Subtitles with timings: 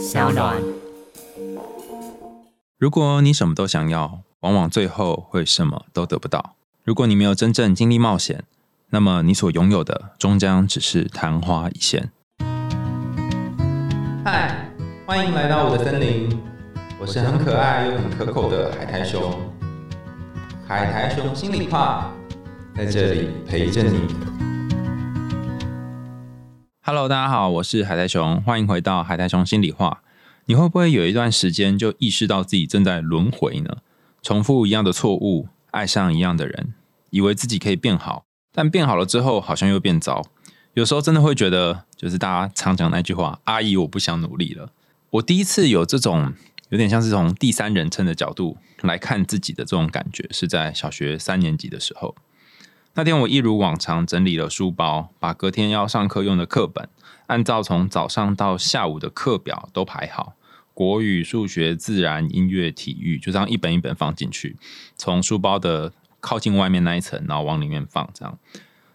[0.00, 0.56] 小暖。
[2.78, 6.54] 如果你什么都想要，往往最后会什么都得不到。
[6.84, 8.44] 如果你没有真正经历冒险，
[8.88, 12.10] 那么你所拥有的终将只是昙花一现。
[14.24, 14.70] 嗨，
[15.04, 16.30] 欢迎来到我的森林，
[16.98, 19.38] 我是很可爱又很可口的海苔熊。
[20.66, 22.10] 海苔熊心里话，
[22.74, 24.29] 在这里陪着你。
[26.82, 30.02] Hello，大家好，我是海苔熊，欢迎回到海苔熊心里话。
[30.46, 33.76] 你会不会有一段时间就意识到自己正在轮回呢？
[34.22, 36.72] 重复一样的错误，爱上一样的人，
[37.10, 40.24] 以为自己可以变好，但变好了之后好像又变糟。
[40.72, 44.72] 有时候真的会觉得，就是大家常讲那句话：“阿姨，我不想努力了。”
[45.10, 46.32] 我第一次有这种
[46.70, 52.16] 有点像是从第三人称的角度来看自己的这种感觉，是在小学三年级的时候。
[52.94, 56.88] 那天我一如往常整理了书包，把隔天要上课用的课本，
[57.28, 60.34] 按照从早上到下午的课表都排好，
[60.74, 64.56] 国语、数学、自然、音乐、体育，就这样一本一本放进去，
[64.96, 68.10] 从书包的靠近外面那一层，然后往里面放。
[68.12, 68.36] 这样，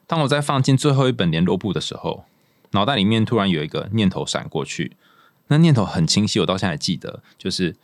[0.05, 2.25] 当我在放进最后一本联络簿的时候，
[2.71, 4.97] 脑袋里面突然有一个念头闪过去，
[5.47, 7.77] 那念头很清晰，我到现在还记得，就是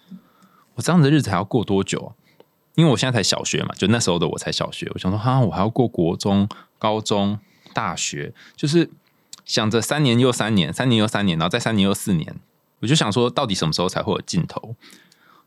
[0.75, 2.09] 我这样的日子还要过多久啊？
[2.75, 6.47] 因为我现在才小学嘛，就那时候的我才小学，我想说哈，我还要过国中、
[6.80, 7.39] 高中、
[7.73, 8.89] 大学，就是
[9.45, 12.36] 想着三年又三年，三年又三年，然后再三年又四年，
[12.80, 14.75] 我就想说，到底什么时候才会有尽头？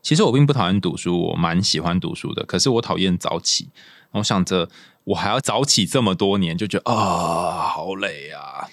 [0.01, 3.69] 其实我并不讨厌读书，我蛮喜欢读书的，可是我讨厌早起。
[4.11, 4.69] 我想着
[5.03, 8.69] 我还要早起这么多年，就觉得啊，好累啊。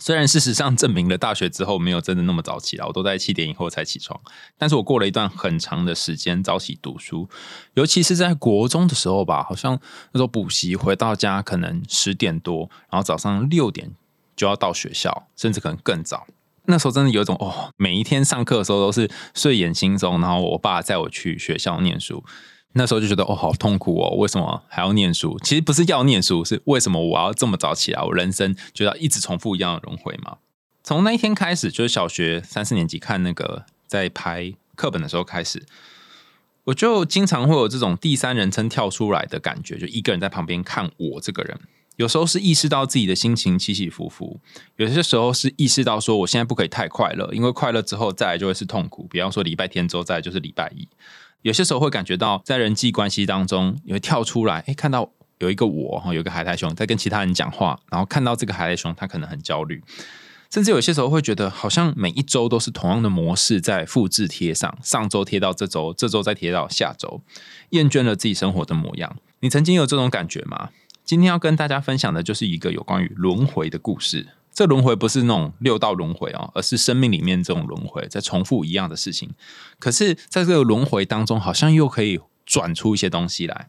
[0.00, 4.18] 虽然事实上证明了大学之后没有真的那么早起来，我都在七点以后才起床。
[4.56, 7.28] 但是我过了一段很长的时间早起读书，
[7.74, 9.78] 尤其是在国中的时候吧，好像
[10.12, 13.92] 那时候补习回到家可能十点多，然后早上六点
[14.34, 16.26] 就要到学校，甚至可能更早。
[16.64, 22.24] 那时候真的有一种哦，每一天上课的时候都是睡眼惺忪，然后我爸载我去学校念书。
[22.72, 25.38] 那时候就觉得哦，好痛苦哦，为什么还要念书？
[25.42, 28.00] 其实不是要念书，是为什么我要这么早起来？
[28.02, 30.36] 我人生就要一直重复一样的轮回嘛？
[30.84, 35.66] 从那一天开始，就是小学三四年级看那个在拍课本的时候开始，
[36.64, 41.58] 我就经常会有这种第三人称跳出来的感觉，就一个人在旁边看我这个人。
[41.96, 44.40] 有时候是意识到自己的心情起起伏伏，
[44.76, 49.06] 有些时候是意识到说我现在不可以太快乐，因为快乐之后再来就会是痛苦。
[49.10, 50.88] 比方说礼拜天之后再来就是礼拜一。
[51.42, 59.82] 有些时候会感觉到在人际关系当中，你会跳出来，哎，看到有一个我哈，有一个海苔熊在跟其他人讲话，然后看到这个海苔熊，他可能很焦虑，
[60.50, 67.22] 甚至有些时候会觉得好像每一周都是同样的模式在复制贴上，上周贴到这周，这周再贴到下周，
[67.70, 69.16] 厌倦了自己生活的模样。
[69.40, 70.68] 你曾经有这种感觉吗？
[71.04, 74.28] 今天要跟大家分享的就是一个有关于轮回的故事。
[74.52, 79.30] 这轮回不是那种六道轮回哦，而是生命里面这种轮回，在重复一样的事情。
[79.78, 83.68] 可是，在这个轮回当中，好像又可以转出一些东西来。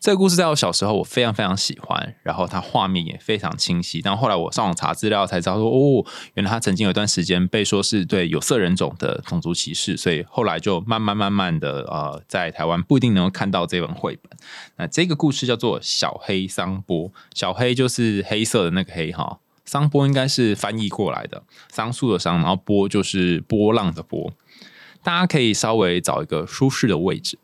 [0.00, 4.02] 这个故事在我小时候，我非常非常喜欢，然后它画面也非常清晰。
[4.02, 6.04] 但后来我上网查资料才知道说，哦，
[6.34, 14.36] 原来他曾经有一段时间被说是对有色人种的种族歧视，所以后来就慢慢慢慢的呃，在台湾不一定能够看到这本绘本。
[14.76, 19.38] 那这个故事叫做《小黑桑波》，小黑就是黑色的那个黑哈。
[19.72, 24.30] 桑波应该是翻译过来的，桑树的桑，然后波就是波浪的波。
[25.02, 27.38] 大家可以稍微找一个舒适的位置，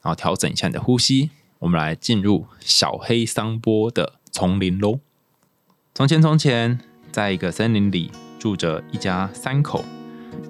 [0.00, 1.28] 然后调整一下你的呼吸。
[1.58, 5.00] 我们来进入小黑桑波的丛林喽。
[5.94, 6.80] 从前，从前，
[7.12, 9.84] 在一个森林里住着一家三口。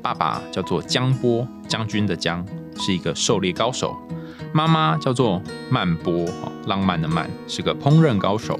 [0.00, 2.46] 爸爸叫做江波，将军的江，
[2.78, 3.90] 是一个狩猎高手；
[4.52, 6.28] 妈妈叫做曼波，
[6.68, 8.56] 浪漫的曼，是个烹饪高手。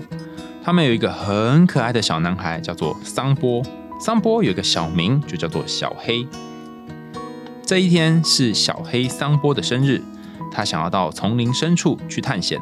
[0.65, 3.63] 他们有一个很可爱的小男孩，叫做桑波。
[4.01, 6.27] 桑波有一个小名，就叫做小黑。
[7.67, 10.01] 这一天是小黑桑波的生日，
[10.51, 12.59] 他想要到丛林深处去探险。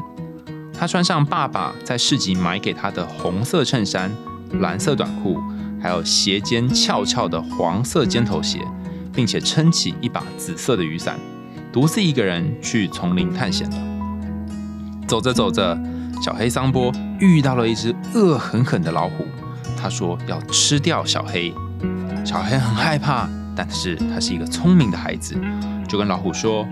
[0.77, 4.11] 他穿上爸爸在市集买给他的红色衬衫、
[4.55, 5.41] 蓝色短裤，
[5.81, 8.59] 还有斜尖翘翘的黄色尖头鞋，
[9.15, 11.17] 并且撑起一把紫色的雨伞，
[11.73, 13.77] 独自一个人去丛林探险了。
[15.07, 15.79] 走着走着。
[16.21, 19.25] 小黑桑波遇到了一只恶狠狠的老虎，
[19.81, 21.55] 他说要吃掉小黑。
[22.25, 25.37] 小黑很害怕，但是他是一个聪明的孩子，
[25.89, 26.67] 就跟老虎说：“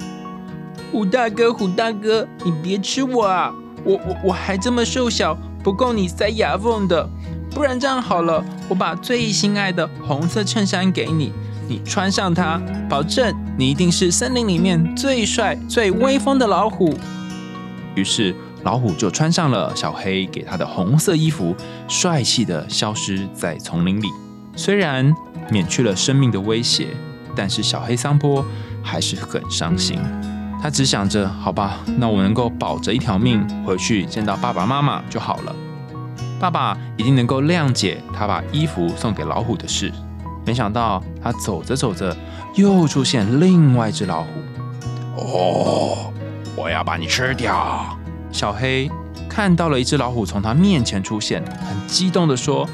[0.90, 3.54] 虎大哥，虎大哥，你别吃我啊！
[3.84, 7.08] 我我我还这么瘦小，不够你塞牙缝的。
[7.52, 11.32] 不然这样好了，我把最心爱的红色衬衫给你，
[11.68, 16.92] 你穿上它，保证你一定是森林里面最帅、最威风的老虎。”
[17.94, 18.34] 于是。
[18.62, 21.54] 老虎就穿上了小黑给他的红色衣服，
[21.88, 24.08] 帅气的消失在丛林里。
[24.54, 25.14] 虽然
[25.50, 26.88] 免去了生命的威胁，
[27.34, 28.44] 但是小黑桑波
[28.82, 29.98] 还是很伤心。
[30.62, 35.56] 他只想着，好吧，那我能够保着一条命回去见到爸爸妈妈就好了。
[36.38, 39.90] 爸爸一定能够谅解他把衣服送给老虎的事。
[40.44, 42.14] 没想到他走着走着，
[42.56, 44.28] 又出现另外一只老虎。
[45.16, 46.12] 哦，
[46.56, 47.96] 我要把你吃掉！
[48.32, 48.90] 小黑
[49.28, 52.68] 看到了一只老虎从他面前出现，很激动地说：“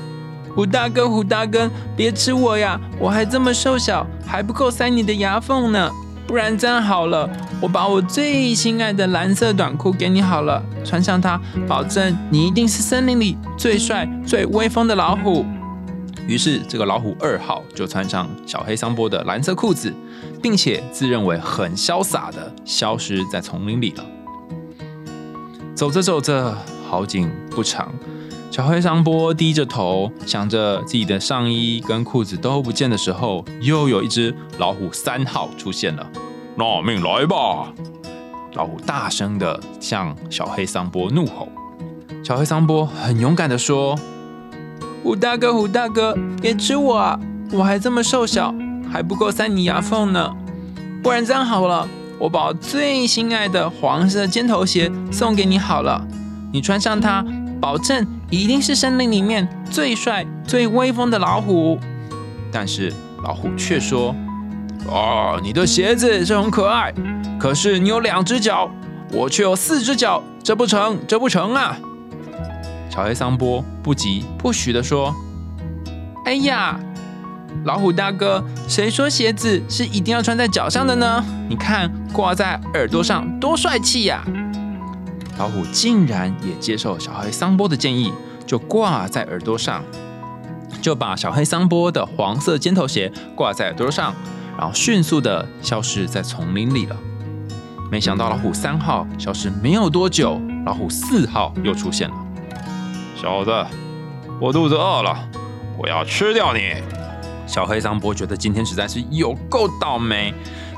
[0.54, 2.80] 虎大哥，虎大哥，别吃我呀！
[2.98, 5.90] 我还这么瘦小，还不够塞你的牙缝呢。
[6.26, 7.30] 不然这样好了，
[7.60, 15.44] 我把我最心爱的蓝色短裤给你好了，穿上它，保证你一定是森林里最帅、最威风的老虎。”
[16.26, 19.94] 于是，这个老虎二号就穿上小黑桑波的蓝色裤子，
[20.42, 24.04] 并且自认为很潇洒的消失在丛林里了。
[25.76, 26.56] 走着走着，
[26.88, 27.92] 好景不长，
[28.50, 36.06] 小黑桑波低着头，想着自己的上衣跟裤子都不见的时候，又有一只老虎三号出现了。
[36.56, 37.70] 拿命来吧！
[38.54, 41.46] 老虎大声的向小黑桑波怒吼。
[42.24, 43.94] 小黑桑波很勇敢的说。
[45.02, 47.20] 虎大哥，虎大哥，别吃我啊！
[47.52, 48.54] 我还这么瘦小，
[48.90, 50.34] 还不够塞你牙缝呢。
[51.02, 51.86] 不然这样好了，
[52.18, 56.06] 我把最心爱的黄色尖头鞋送给你好了，
[56.52, 57.24] 你穿上它，
[57.60, 61.78] 保证一定是森林里面最帅、最威风的老虎。
[62.50, 62.92] 但是
[63.22, 64.14] 老虎却说
[64.88, 66.94] ：“哦，你的鞋子是很可爱，
[67.38, 68.70] 可是你有两只脚，
[69.12, 71.76] 我却有四只脚，这不成，这不成啊！”
[72.88, 75.14] 小黑桑波不急不徐地说
[76.24, 76.80] ：“哎呀，
[77.64, 81.24] 老虎大哥，谁说鞋子是一定要穿在脚上的呢？
[81.48, 84.24] 你看挂在耳朵上多帅气呀！”
[85.38, 88.12] 老虎竟然也接受小黑桑波的建议，
[88.46, 89.84] 就挂在耳朵上，
[90.80, 94.14] 就把小黑桑波的黄色尖头鞋挂在耳朵上，
[94.56, 96.96] 然后迅速的消失在丛林里了。
[97.90, 102.14] 没想到老虎三号消失没有多久，老虎四号又出现了。
[103.14, 103.52] 小子，
[104.40, 105.28] 我肚子饿了，
[105.76, 106.60] 我要吃掉你！
[107.46, 110.34] 小黑桑波觉得今天实在是有够倒霉，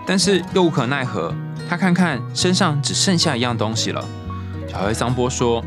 [0.06, 1.34] 但是又无可奈何。
[1.68, 4.04] 他看看身上只剩下一样东西了。
[4.70, 5.64] 小黑桑波说：“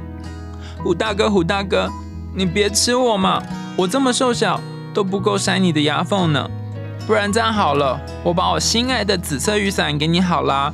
[0.83, 1.89] 虎大哥，虎大哥，
[2.35, 3.41] 你别吃我嘛！
[3.75, 4.59] 我这么瘦小，
[4.93, 6.49] 都不够塞你的牙缝呢。
[7.07, 10.71] 不然这样好了，我把我心爱的紫色雨伞给你好啦。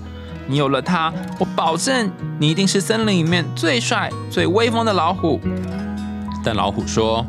[0.47, 5.39] 你有了它，我保证你一定是森林里面最帅、最威风的老虎。”
[6.44, 7.25] 但老虎说：“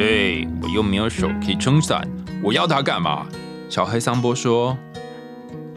[0.00, 2.06] 哎，我又没有手可以撑伞，
[2.42, 3.26] 我要它干嘛？”
[3.68, 4.76] 小黑桑波说：“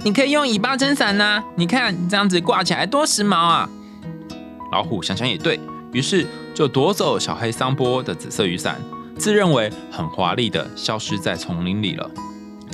[0.04, 3.70] 你可以用尾巴撑伞呐，你看这样子挂起来多时髦啊！”
[4.72, 5.60] 老虎想想也对，
[5.92, 8.80] 于是就夺走小黑桑波的紫色雨伞，
[9.18, 12.10] 自认为很华丽的消失在丛林里了。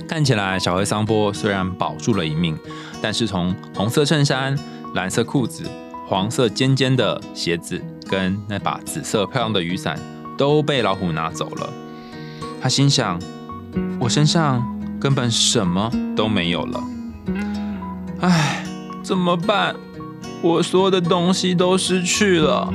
[0.08, 2.56] 看起来小黑桑波虽然保住了一命，
[3.02, 4.56] 但是从红色衬衫、
[4.94, 5.64] 蓝色裤子、
[6.06, 7.82] 黄色尖尖的鞋子。
[8.08, 10.00] 跟那把紫色漂亮的雨伞
[10.38, 11.70] 都被老虎拿走了。
[12.58, 13.20] 他心想
[13.98, 14.62] ：“我身上
[15.00, 16.82] 根本什么都没有了。
[18.20, 18.64] 唉，
[19.02, 19.74] 怎么办？
[20.42, 22.72] 我所有的东西都失去了。”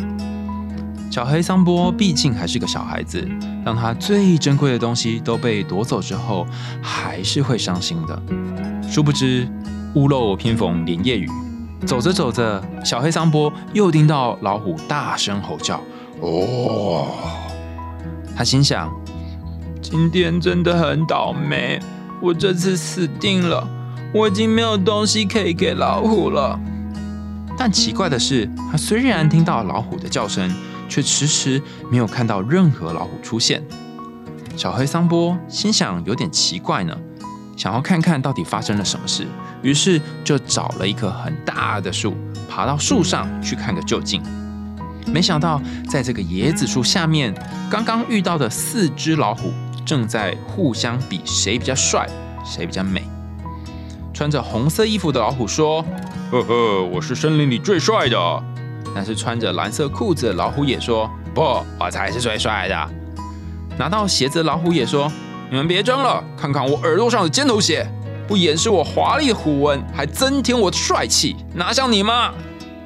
[1.11, 3.23] 小黑桑波毕竟还是个小孩子，
[3.63, 6.47] 当他最珍贵的东西都被夺走之后，
[6.81, 8.19] 还是会伤心的。
[8.89, 9.47] 殊不知，
[9.93, 11.29] 屋漏偏逢连夜雨。
[11.85, 15.79] 走着走着，小黑桑波又听到老虎大声吼叫。
[16.19, 17.07] 哦，
[18.35, 18.89] 他心想：
[19.83, 21.77] 今天真的很倒霉，
[22.21, 23.67] 我这次死定了。
[24.13, 26.57] 我已经没有东西可以给老虎了。
[27.57, 30.49] 但奇怪的是，他虽然听到老虎的叫声，
[30.87, 31.61] 却迟迟
[31.91, 33.61] 没有看到任何老虎出现。
[34.55, 36.97] 小黑桑波心想：有点奇怪呢。
[37.57, 39.27] 想要看看到底发生了什么事，
[39.61, 42.15] 于是就找了一棵很大的树，
[42.49, 44.23] 爬到树上去看个究竟。
[45.05, 47.33] 没想到，在这个椰子树下面，
[47.69, 49.51] 刚刚遇到的四只老虎
[49.85, 52.07] 正在互相比谁比较帅，
[52.45, 53.03] 谁比较美。
[54.13, 55.83] 穿着红色衣服的老虎说
[56.31, 58.43] ：“呵呵，我是森林里最帅的。”
[58.95, 61.41] 但是穿着蓝色裤子的老虎也说：“不，
[61.79, 62.89] 我才是最帅的。”
[63.77, 65.11] 拿到鞋子的老虎也说。
[65.49, 67.87] 你们别争了，看看我耳朵上的尖头鞋，
[68.27, 72.15] 不掩饰我华丽虎纹，还增添我的帅气，哪像你们？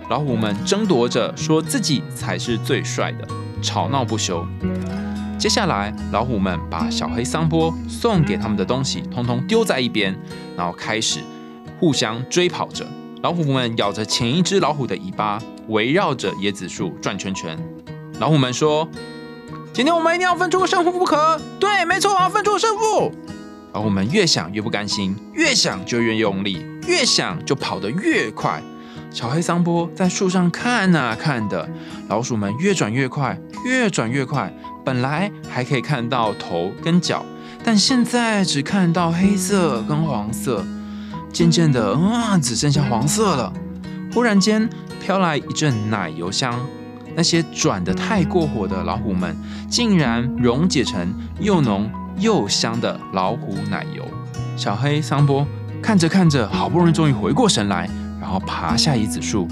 [0.09, 3.25] 老虎们争夺着说自己才是最帅的，
[3.61, 4.45] 吵闹不休。
[5.37, 10.17] 接下来，老虎们把小黑桑波送给他们的东西通通丢在一边，
[10.57, 11.19] 然后开始
[11.79, 12.85] 互相追跑着。
[13.21, 17.57] 老虎们咬着前一只老虎的尾巴，围绕着椰子树转圈圈。
[18.19, 18.87] 老虎们说。
[19.73, 21.39] 今天我们一定要分出个胜负不可。
[21.59, 23.11] 对，没错，我要分出胜负。
[23.73, 28.59] 老虎们越想越不甘心，越想就越用力，越想就跑得越快。
[29.11, 31.69] 小黑桑波在树上看啊看的，
[32.07, 34.51] 老鼠们越转越快，越转越快。
[34.87, 37.25] 本来还可以看到头跟脚，
[37.61, 40.65] 但现在只看到黑色跟黄色。
[41.33, 43.51] 渐渐的，啊，只剩下黄色了。
[44.13, 44.69] 忽然间，
[45.01, 46.57] 飘来一阵奶油香，
[47.17, 49.35] 那些转得太过火的老虎们，
[49.69, 54.07] 竟然溶解成又浓又香的老虎奶油。
[54.55, 55.45] 小黑桑波
[55.83, 57.89] 看着看着，好不容易终于回过神来。
[58.21, 59.49] 然后爬下椰子树，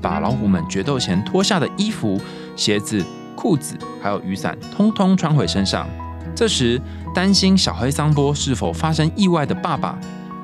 [0.00, 2.20] 把老虎们决斗前脱下的衣服、
[2.54, 3.04] 鞋子、
[3.46, 5.86] 裤子，还有雨伞，通通穿回身上。
[6.34, 6.82] 这时，
[7.14, 9.96] 担心小黑桑波是否发生意外的爸爸，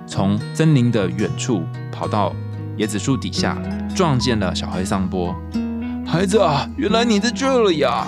[0.06, 2.32] 从森林的远处跑到
[2.78, 3.60] 椰子树底下，
[3.92, 5.34] 撞见了小黑桑波。
[6.06, 8.06] 孩子啊，原来你在这里呀！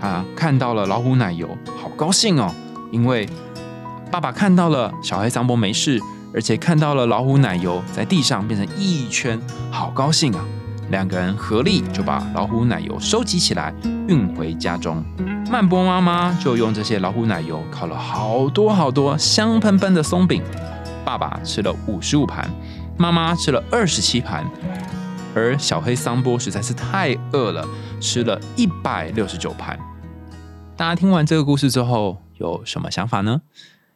[0.00, 2.52] 他看到了老虎奶油，好高兴哦，
[2.90, 3.28] 因为
[4.10, 6.00] 爸爸看到了小黑桑波没事。
[6.34, 9.38] 而且看到了老虎奶油在地上变成一圈，
[9.70, 10.42] 好高兴啊！
[10.90, 13.72] 两个人合力就把老虎奶油收集起来，
[14.08, 15.04] 运回家中。
[15.50, 20.42] 曼波妈妈就用这些老虎奶油烤了好多好多香喷喷的松饼。
[21.04, 22.48] 爸爸吃了五十五盘，
[22.96, 24.48] 妈妈吃了二十七盘，
[25.34, 27.66] 而小黑桑波实在是太饿了，
[28.00, 29.78] 吃了一百六十九盘。
[30.76, 33.42] 大家听完这个故事之后有什么想法呢？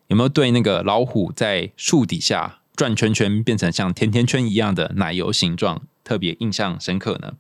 [0.08, 7.32] 有没有对那个老虎在树底下转圈圈，变成像甜甜圈一样的奶油形状特别印象深刻呢？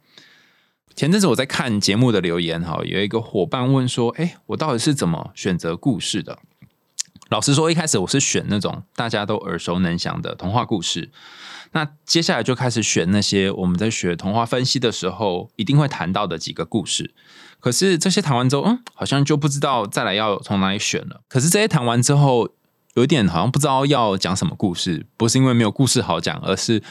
[0.96, 6.38] 前阵子我在看节目的留言，哈，有一个伙伴问说：“哎，我到底是怎么选择故事的？”
[7.28, 11.10] 老实说，一开始我是选那种大家都耳熟能详的童话故事，
[11.72, 17.12] 那接下来就开始选那些我们在学童话分析的时候一定会谈到的几个故事。
[17.60, 21.20] 可是这些谈完之后，嗯，好像就不知道再来要从哪里选了。
[21.28, 22.48] 可是这些谈完之后，
[22.94, 26.82] 有一点好像不知道要讲什么故事，不是因为没有故事好讲，而是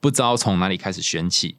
[0.00, 1.56] 不知道从哪里开始选起。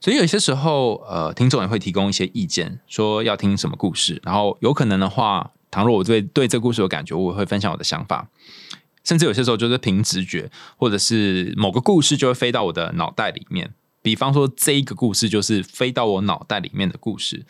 [0.00, 4.20] 所以有些时候，呃，听众也会提供一些意见，说要听什么故事。
[4.24, 8.28] 然后有可能的话，倘若我对对这故事有感觉，我会分享我的想法。
[9.04, 13.72] 甚至有些时候就是凭直觉，或者是某个故事就会飞到我的脑袋里面。
[14.02, 17.44] 比方说，这一个故事就是飞到我脑袋里面的故事。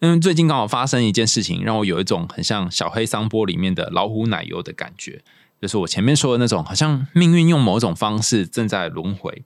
[0.00, 5.22] 因为最近刚好发生一件事情，让我有一种很像小黑桑波里面的老虎奶油的感觉。
[5.60, 9.44] 就是我前面说的那种，好像命运用某种方式正在轮回。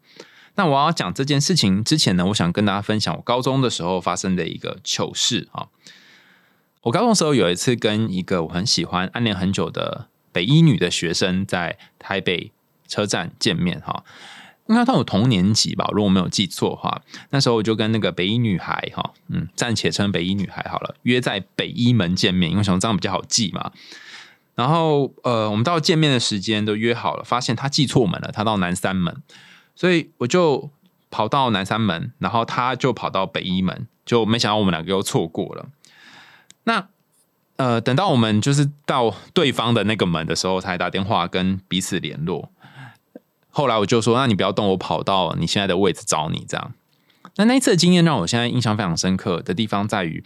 [0.57, 5.69] 那我要讲这件事情之前呢，我想跟大家分享我高中的时候发生的一个糗事啊。
[6.83, 12.53] 我高中时候有一次跟一个我很喜欢、暗恋很久的北医女的学生在台北
[12.89, 14.05] 车站见面哈。
[14.69, 23.71] 应该到我同年级吧，如果没有记错的话，那时候我就跟那个北医女孩哈，嗯，暂且称北医女孩好了，约在北医门见面，因为想这样比较好记嘛。
[24.57, 29.23] 然后，呃，我们到见面的时间都约好了，发现他记错门了，他到南三门，
[29.77, 30.71] 所以我就
[31.11, 35.69] 跑到南三门，然后他就跑到北一门，就没想到我们两个又错过了。
[36.65, 36.89] 那，
[37.57, 42.51] 呃，等到我们就是到对方的那个门的时候，才打电话跟彼此联络。
[43.51, 46.73] 后来我就说：“那你不要动，我跑到你现在的位置找你。”这样，
[47.37, 50.25] 那那一次的经验让我现在印象非常深刻的地方在于。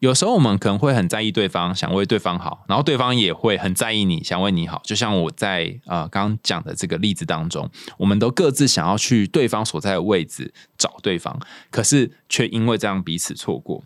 [0.00, 4.82] 有时候我们可能会很在意对方，想为对方好，然后对方也会很在意你，想为你好。
[4.84, 11.38] 就像我在呃刚刚讲的这个例子当中，我们都各自想要去对方所在的位置找对方，
[11.70, 13.82] 可是却因为这样彼此错过。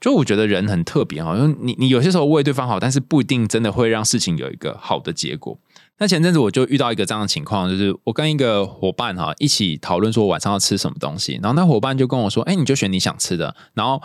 [0.00, 5.58] 就我觉得人很特别哈，因为你你有些时候为对方好，但是不一定真的会让事情有一个好的结果。
[5.98, 14.00] 那前阵子我就遇到一个这样的情况，就是我跟一个伙伴哈一起讨论说晚上要吃什么东西，然后那伙伴就跟我说：“哎，你就选你想吃的。”然后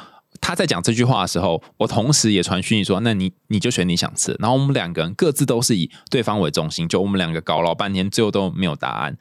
[0.47, 9.17] 他在讲这句话的时候，我同时也传讯息说：“那你你就选你想吃。”然后我们两个人各自都是以对方为中心，就我们两个搞老半天，最后都没有答案。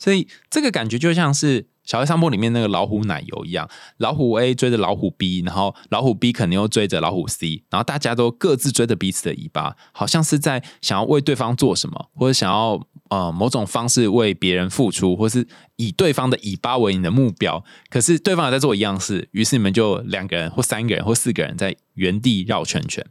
[0.00, 1.68] 所以这个感觉就像是。
[1.84, 17.62] 小黑上坡里面那个老虎奶油一样，老虎 A 追着老虎 B，然后老虎 B 肯定又追着老虎 C，然后大家都各自追着彼此的尾巴，好像是在想要为对方做什么，或者想要呃某种方式为别人付出，或是以对方的尾巴为你的目标。
[17.90, 23.04] 可是对方也在做一样事，于是你们就两个人或三个人或四个人在原地绕圈圈。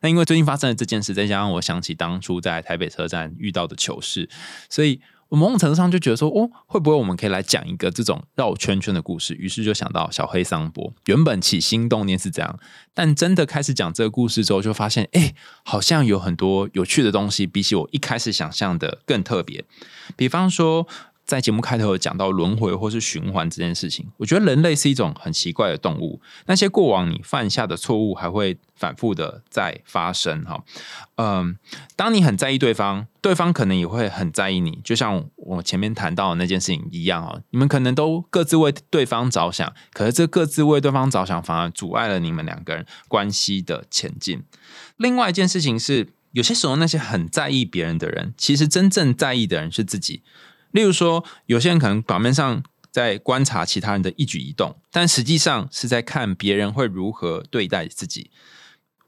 [0.00, 4.28] 那因为最近发生了这件事，再加上我想起当初在台北车站遇到的糗事，
[4.68, 5.00] 所以。
[5.28, 9.34] 我某种程度上就觉得说，哦，会不会我们可以来讲一个这种绕圈圈的故事？
[9.34, 10.92] 于是就想到小黑桑博。
[11.06, 12.58] 原本起心动念是这样，
[12.94, 19.64] 但真的开始讲这个故事之后，就发现，哎，好像有很多有趣的东西，比起我一开始想象的更特别。
[20.16, 20.86] 比方说，
[21.28, 26.22] 在节目开头有讲到轮回或是循环这件事情，我觉得人类是一种很奇怪的动物。
[26.46, 30.64] 那些过往你犯下的错误还会反复的在发生哈。
[31.16, 31.58] 嗯，
[31.94, 34.80] 当你很在意对方，对方可能也会很在意你。
[34.82, 44.42] 就像我前面谈到的那件事情一样啊，你们可能都各自为对方着想，可是这各自为对方着想反而阻碍了你们两个人关系的前进。
[44.96, 50.22] 另外一件事情是，有些时候那些很在意别人的人，其实真正在意的人是自己。
[50.72, 58.30] 例如说，有些人可能表面上在观察其他人的一举一动，但实际上是在看别人会如何对待自己。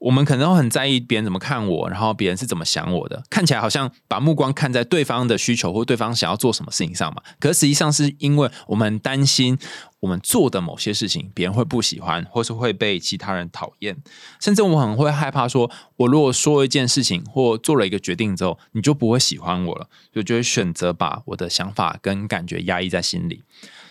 [0.01, 7.21] 我们可能都很在意别人怎么看我，然后别人是怎么想我的，看起来好像把目光看在对方的需求或对方想要做什么事情上嘛。
[7.39, 9.55] 可实际上是因为我们担心
[9.99, 13.95] 我们做的某些事情别人会不喜欢，或是会被其他人讨厌，
[14.39, 23.43] 甚至我很会害怕说，我如果说一件事情或做了一个决定之后，你就不会喜欢我了，所以就会选择把我的想法跟感觉压抑在心里。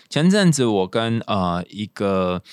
[0.09, 2.43] 前阵子我跟呃一个。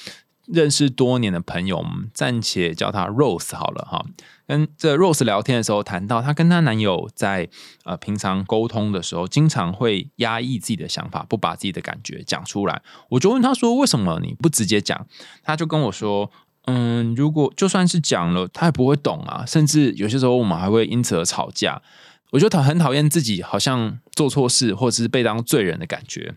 [0.52, 4.04] 认识多年的朋友，我们暂且叫她 Rose 好了哈。
[4.46, 7.48] 跟这 Rose 聊天的时候，谈到她跟她男友在
[7.84, 12.80] 呃平常沟通的时候，经常会压抑自己的想法，不把自己的感觉讲出来。
[13.10, 15.06] 我就问她说：“为什么你不直接讲？”
[15.44, 16.30] 她就跟我说
[16.64, 19.44] ：“嗯，如果就算是讲了，他也不会懂啊。
[19.46, 21.82] 甚至有些时候，我们还会因此而吵架。
[22.30, 26.34] 我就讨很讨厌自己好像做错事，或者是被当罪人的感觉。”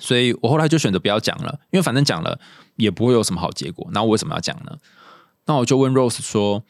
[0.00, 2.38] 所以我后来就选择不要讲了，因为反正讲了
[2.76, 3.86] 也不会有什么好结果。
[3.92, 4.78] 那我为什么要讲呢？
[5.46, 6.64] 那我就问 Rose 说：“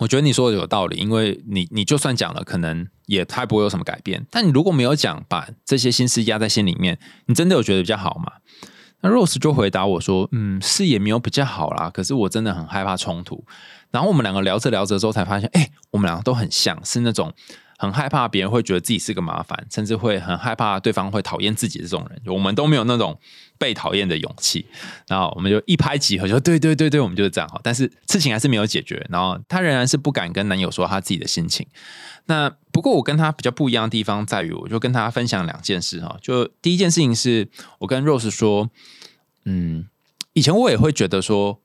[0.00, 4.26] 我觉得你说的有道理，因为你你就算讲了，可能也他不会有什么改变。
[4.30, 8.32] 但你如果没有讲，把这些心思压在心里面，你真的有觉得比较好吗？”
[9.02, 13.44] 那 Rose 就回答我说：“嗯，是也没有比较好啦，可是我真的很害怕冲突。”
[13.90, 17.32] 然后我们两个聊着聊着之后，才发现，哎，我们两个都很像是那种。
[17.76, 23.18] 很害怕别人会觉得自己是个麻烦，甚至会很害怕对方会讨厌自己这种人，我们都没有那种
[23.58, 24.66] 被讨厌的勇气。
[25.08, 27.60] 然后我们就一拍即合，说对对对对，我们就是这样哈。
[27.62, 31.66] 但是事情还是没有解决，然后她仍然是不敢跟男友说她自己的心情。
[32.26, 36.16] 那不过我跟她比较不一样的地方在于，我就跟她分享两件事哈。
[36.22, 37.48] 就第一件事情是
[37.80, 38.70] 我跟 Rose 说，
[39.44, 39.88] 嗯，
[40.32, 41.60] 以前我也会觉得说，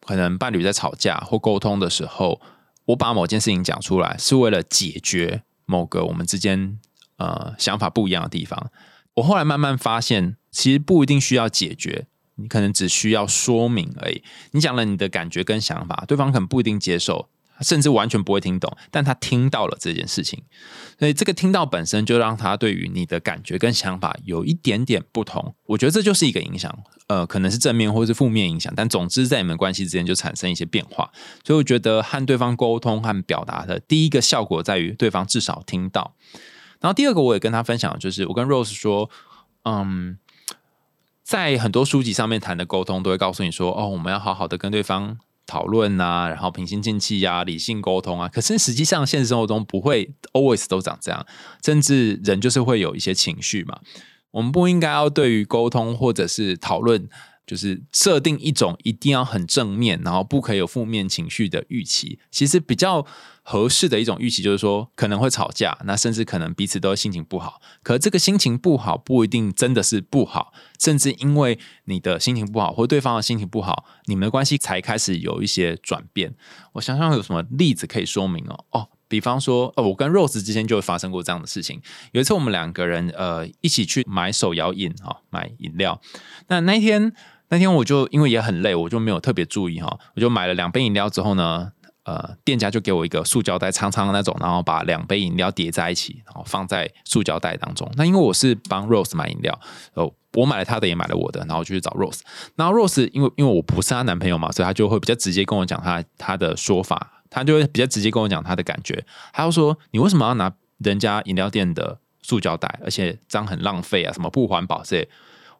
[0.00, 2.40] 可能伴侣在吵架或沟通的时候。
[2.86, 6.78] 我把某件事情讲出来，是为了解决某个我们之间
[7.16, 8.70] 呃想法不一样的地方。
[9.14, 14.22] 我后来慢慢发现，其实不一定需要解决，你可能只需要说明而已。
[14.50, 17.28] 你讲了你的感觉跟想法，对方可能不一定接受。
[17.60, 20.42] 甚至完全不会听懂，但他听到了这件事情，
[20.98, 25.54] 所以这个听到本身就让他对于你的感觉跟想法有一点点不同。
[25.66, 31.10] 我觉得这就是一个影响，呃，可能是正面或是负面影响，但总之在你们关系之间就产生一些变化。
[31.44, 36.14] 所以我觉得和对方沟通和表达的第一个效果在于对方至少听到，
[36.80, 39.08] 然后第二个我也跟他分享，就是我跟 Rose 说，
[39.64, 40.18] 嗯，
[41.22, 45.18] 在很多书籍上面谈的沟通都会告诉你说，哦，我们要好好的跟对方。
[45.46, 48.28] 讨论啊，然后平心静气呀，理性沟通啊。
[48.28, 51.26] 可是实际上，现实生活中不会 always 都长这样，
[51.64, 53.80] 甚至人就是会有一些情绪嘛。
[54.32, 57.08] 我们不应该要对于沟通或者是讨论。
[57.46, 62.18] 就是设定一种一定要很正面，然后不可以有负面情绪的预期。
[62.30, 63.06] 其实比较
[63.42, 67.60] 合适的一种预期，就是说可能会吵架，那甚至可能彼此都心情不好。
[67.82, 76.34] 可这个心情不好不一定真的是不好，甚至因为你的心情不好，或对方的心情不好，你们的关系才开始有一些转变。
[76.72, 78.64] 我想想有什么例子可以说明哦？
[78.70, 81.82] 哦，比方说，呃，我跟 Rose 之间就发生过这样的事情。
[82.12, 86.00] 有一次我们两个人呃一起去买手摇饮啊，买饮料。
[86.48, 87.12] 那那一天。
[87.48, 91.70] 那天我就因为也很累，我就没有特别注意哈，我就买了两杯饮料之后呢，
[92.04, 97.88] 呃，店家就给我一个塑胶袋，长长的那种，然后把两杯饮料叠在一起，然后放在塑胶袋当中。
[97.96, 99.58] 那因为我是帮 Rose 买饮料，
[99.94, 102.20] 哦，我买了他的也买了我的，然后就去找 Rose。
[102.56, 109.04] 然后 Rose 因为因为我不是她男朋友嘛，所以她就会比较直接跟我讲她她的说法，她就会比较直接跟我讲她的感觉。
[109.32, 112.80] 她就说：“你为什么要拿人家饮料店的塑胶袋？
[112.82, 115.08] 而且这样很浪费啊，什么不环保这些。”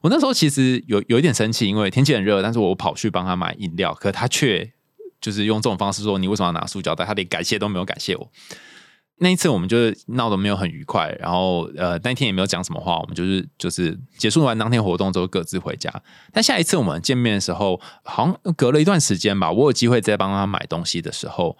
[0.05, 4.71] 我那时候其实有有一点生气，因为天气很热，但是我跑去帮他买饮料，可他却
[5.19, 8.29] 就是用这种方式说：“你为什么要拿塑胶袋？”他连感谢都没有感谢我。
[9.17, 15.91] 那一次我们就是闹得没有很愉快，然后呃那天也没有讲什么话，我们就是就是结束完当天活动之后各自回家。
[16.31, 21.57] 但下一次我们见面的时候，好像隔了一段时间吧，我有机会再帮他买东西的时候。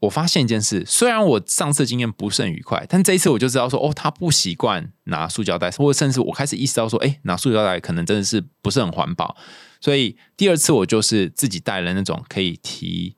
[0.00, 9.34] 我发现一件事，虽然我上次经验不是很愉快，但这一次我就知道说，哦，他不习惯拿塑胶袋，或者甚至我开始意识到说，哎，拿塑胶袋可能真的是不是很环保。
[9.80, 13.16] 所以第二次我就是自己带了那种可以提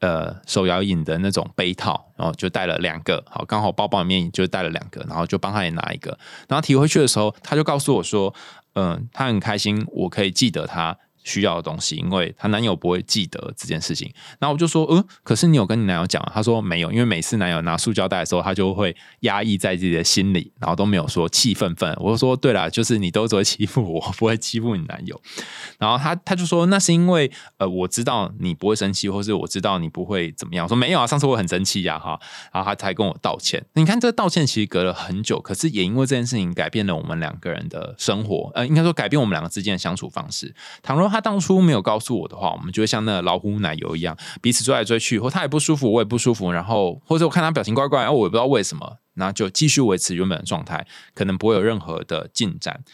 [0.00, 8.34] 呃手摇饮的那种杯套，然后就带了两个，好，刚好包包里面就带了两个，然后就帮他也拿一个，然后提回去的时候，他就告诉我说，
[8.74, 10.98] 嗯、他很开心，我可以记得他。
[11.28, 14.10] 需要的东西，因为她男友不会记得这件事情。
[14.38, 16.32] 然后我就说，嗯，可是你有跟你男友讲啊？
[16.34, 21.94] 他说没有，因为每次男友拿塑胶袋的时候，他就会压抑在自己的心里，然后都没有说气愤愤。
[22.00, 25.20] 我就说，对了，就是你都只会欺负我，不会欺负你男友。
[25.78, 30.66] 然后他他就说，那是因为呃，我知道你不会生气，或是我知道你不会怎么样。
[30.66, 32.18] 说没有啊，上次我很生气呀，哈。
[32.52, 33.64] 然后他才跟我道歉。
[33.74, 40.54] 你看，这个道歉其实隔了很久，可是也因为这件事情改变了我们两个人的生活，呃，应该说改变我们两个之间的相处方式。
[40.82, 52.84] 倘若他他当初没有告诉我的话，我们就会像那老虎奶油一样，彼此追来追去，或他也不舒服，我也不舒服，然后或者我看他表情怪怪，然后我也不知道为什么，那就继续维持原本的状态，可能不会有任何的进展。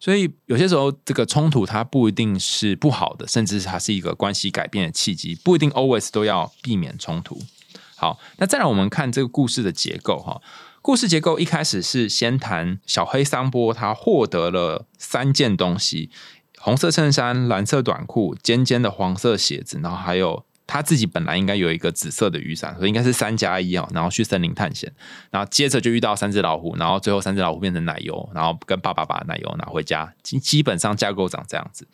[0.00, 7.38] 所以有些时候，这个冲突它不一定是不好的，甚至它是一个关系改变的契机，不一定 always 都要避免冲突。
[7.96, 10.40] 好，那再来我们看这个故事的结构哈。
[10.82, 16.10] 故事结构一开始是先谈小黑桑波，他获得了三件东西：
[16.64, 23.86] 红色衬衫、蓝色短裤、尖尖的黄色鞋子，然后还有他自己本来应该有一个紫色的雨伞，所以应该是三加一啊。
[23.92, 24.90] 然后去森林探险，
[25.30, 30.10] 然后接着就遇到三只老虎，然后最后三只老虎变成奶油，然后跟爸爸把奶油拿回家。
[30.22, 31.86] 基基本上架构长这样子。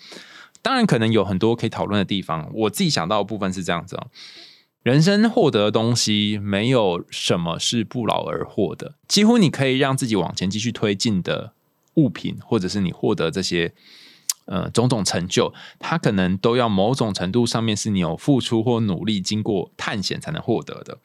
[0.63, 2.49] 当然，可能有很多可以讨论的地方。
[2.55, 4.07] 我自己想到的部分是这样子哦。
[4.85, 8.95] 人生获得的东西，没有什么是不劳而获的。
[9.09, 11.55] 几乎你可以让自己往前继续推进的
[11.95, 13.75] 物品，或者是你获得这些
[14.51, 20.99] 呃种种成就，它可能都要某种程度上面是你有付出或努力，经过探险才能获得的。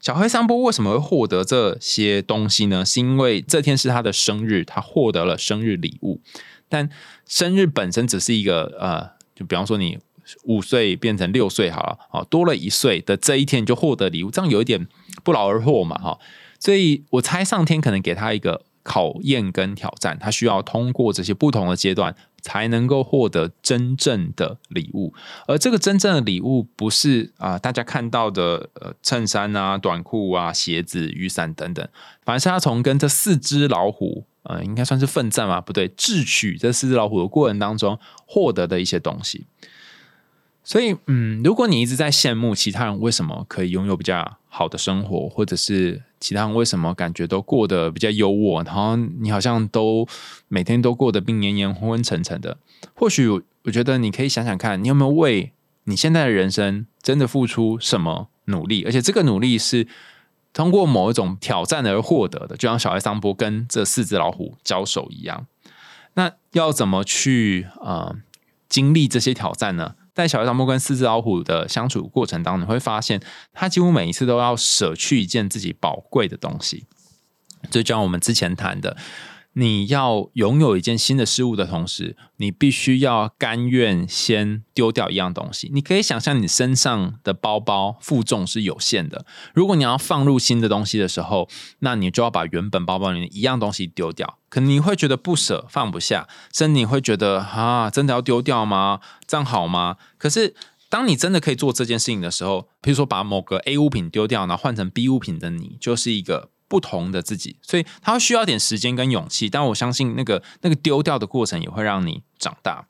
[0.00, 2.84] 小黑桑波为什么会获得这些东西呢？
[2.84, 6.22] 是因为这天是他的生日，他获得了生日礼物。
[6.68, 6.88] 但
[7.26, 9.98] 生日本身只是一个呃，就比方说你。
[10.44, 14.88] 五岁变成六岁好了，哦，多了一岁的这一天你就获得礼物，这样有一点
[15.22, 16.18] 不劳而获嘛，哈。
[16.58, 25.14] 所以我猜上天可能给他一个考验跟挑战，他需要通过这些不同的阶段，才能够获得真正的礼物。
[25.46, 31.88] 而这个真正的礼物，不是啊大家看到的呃衬衫啊、短裤啊、鞋子、雨伞等等，
[32.22, 39.46] 反而是他从跟这四只老虎，呃，应该算是奋战嘛，不对，智取这四只老虎的过程当中获得的一些东西。
[40.64, 50.08] 所以，嗯，如果你一直在羡慕其他人为什么可以拥有比较好的生活，或者是其他人为什么感觉都过得比较优渥，然后你好像都
[50.48, 52.56] 每天都过得病恹恹、昏昏沉沉的，
[52.94, 55.52] 或许我觉得你可以想想看，你有没有为
[55.84, 59.86] 你现在的人生真的付出什么努力，而且这个努力是
[60.54, 65.46] 通过某一种挑战而获得的，就像小艾桑波跟这四只老虎交手一样。
[66.14, 68.16] 那要怎么去呃
[68.68, 69.96] 经历这些挑战呢？
[70.14, 73.20] 在小黑桃木跟四只老虎的相处过程当中，你会发现
[73.52, 76.86] 他几乎每一次都要舍去一件自己宝贵的东西。
[77.70, 78.96] 就像我们之前谈的，
[79.56, 85.70] 你要拥有一件新的事物的同时，你必须要甘愿先丢掉一样东西。
[85.72, 94.38] 你可以想象，你身上的包包负重是有限的，如果你要放入新的东西的时候，那你就要把原本包包里面一样东西丢掉。
[94.48, 99.00] 可能你会觉得不舍、放不下，甚至你会觉得啊，真的要丢掉吗？
[99.26, 99.96] 这样好吗？
[100.18, 100.54] 可是
[100.88, 106.50] 当你真的可以做这件事情的时候，比如说把某个 A 物品丢掉，然后换成 B 物品的你，就是一个。
[106.74, 112.88] 不同的自己，所以他需要点时间跟勇气，但我相信那个那个丢掉的过程也会让你长大。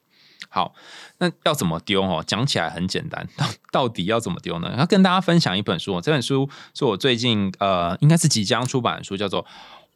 [0.48, 0.74] 好，
[1.18, 2.24] 那要怎么丢哦？
[2.26, 4.74] 讲起来很简单，到 到底要怎么丢呢？
[4.78, 9.44] 要跟大家分享一本书，这本书是我最近呃，应该是即将出版的书，叫做《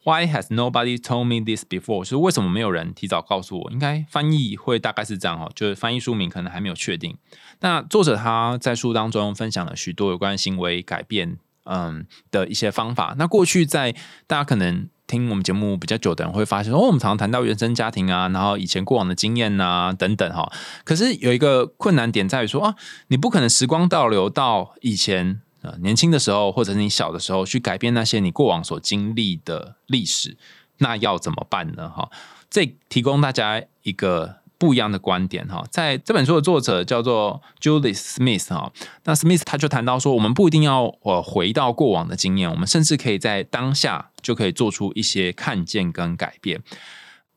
[0.04, 3.70] Why Has Nobody Told Me This Before》，就是为什么没有人提早告诉我？
[3.70, 7.16] 应该翻译会大概是这样哦，就是翻译书名可能还没有确定。
[7.60, 11.38] 那作者他在书当中分享了许多有关行为改变。
[11.68, 13.14] 嗯的一些方法。
[13.18, 13.92] 那过去在
[14.26, 20.50] 大家可能听我们节目比较久的人会发现，哦，我们常常谈到原生家庭啊，然后以前过往的经验呐等等哈。
[20.84, 22.74] 可是有一个困难点在于说啊，
[23.08, 30.36] 你不可能时光倒流到以前呃年轻的时候，或者你小的时候去改变那些你过往所经历的历史，
[30.78, 31.88] 那要怎么办呢？
[31.88, 32.10] 哈，
[32.50, 34.38] 这提供大家一个。
[34.58, 38.72] 不一样的观点哈，在这本书的作者叫做 Julie Smith 哈，
[39.04, 46.60] 那 Smith 他就谈到说，我们不一定要呃回到过往的经验，我们甚至可以在当下就可以做出一些看见跟改变。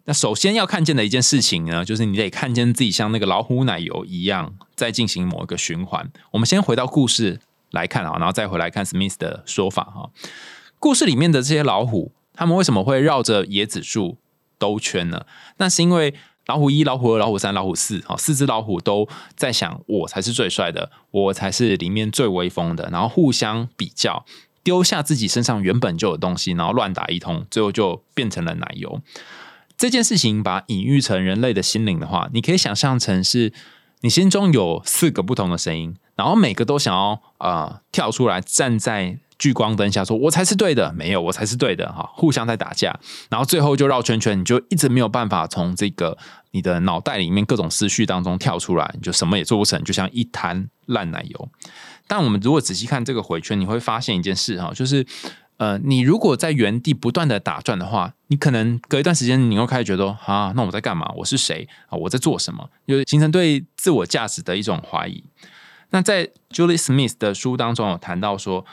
[0.05, 6.12] 那首先要看见的一件事情呢，就是你得看见自己像那个老虎奶油一样，在进行某一个循环。
[6.31, 10.10] 我们先回到故事来看啊，然后再回来看 Smith 的说法哈。
[10.79, 14.17] 故事里面的这些老虎，他们为什么会绕着椰子树
[14.57, 15.27] 兜圈呢？
[15.57, 16.15] 那是因为
[16.52, 24.26] 老虎一、老虎二、老虎三、老虎四，好，四只老虎都在想我才是最帅的，我才是里面最威风的，然后互相比较，
[24.62, 29.00] 丢下自己身上原本就有东西，然后乱打一通，最后就变成了奶油。
[29.78, 33.54] 这件事情把隐喻成人类的心灵的话，你可以想象成是
[34.02, 39.20] 你心中有四个不同的声音，然后每个都想要呃跳出来站在。
[39.41, 42.95] 聚光灯下，说我才是对的，没有我才是对的，哈，互相在打架，
[43.27, 46.15] 然后最后就绕圈圈，你就一直没有办法从这个
[46.51, 51.49] 你的脑袋里面各种思绪当中跳出来，你就什么也做不成，就像一滩烂奶油。
[52.06, 55.04] 但我们如果仔细看这个回圈，你会发现一件事哈，就是
[55.58, 61.12] 呃，你如果在原地不断的打转的话，你可能隔一段时间，你又开始觉得啊，那我在干嘛？
[61.17, 61.97] 我是谁啊？
[61.97, 62.69] 我在做什么？
[62.88, 65.23] 就形成对自我价值的一种怀疑。
[65.89, 68.63] 那在 Julie Smith 的书当中有谈到说。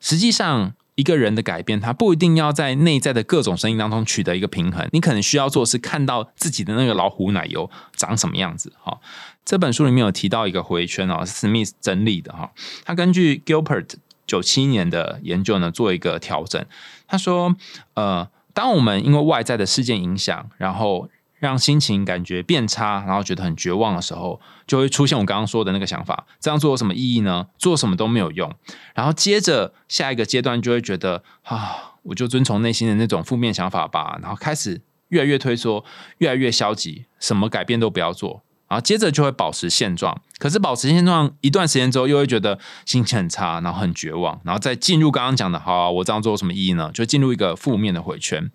[0.00, 4.88] 实际上，一个人的改变，他不一定要在内在的各种声音当中取得一个平衡。
[4.92, 8.72] 你可能需要做的是看到自己的那个老虎奶油长什么样子。
[8.82, 8.98] 哈，
[9.44, 12.50] 这本书里面有提到一个回圈哦，Smith 整理的哈。
[12.84, 13.90] 他根据 Gilbert
[14.26, 16.64] 九七年的研究呢，做一个调整。
[17.06, 17.54] 他说，
[17.94, 27.46] 呃，当我们因为外在的事件影响，然后让心情感觉变差，然后觉得很绝望的时候，就会出现我刚刚说的那个想法：这样做有什么意义呢？
[27.58, 28.52] 做什么都没有用。
[28.94, 34.18] 然后接着下一个阶段就会觉得啊，我就遵从内心的那种负面想法吧。
[34.22, 35.84] 然后开始越来越退缩，
[36.18, 38.42] 越来越消极，什么改变都不要做。
[38.68, 40.20] 然后接着就会保持现状。
[40.38, 46.90] 可是保持现状一段时间之后，又会觉得心情很差，然后很绝望，然后再进入刚刚讲的，好，我这样做有什么意义呢？
[46.92, 48.50] 就进入一个负面的回圈。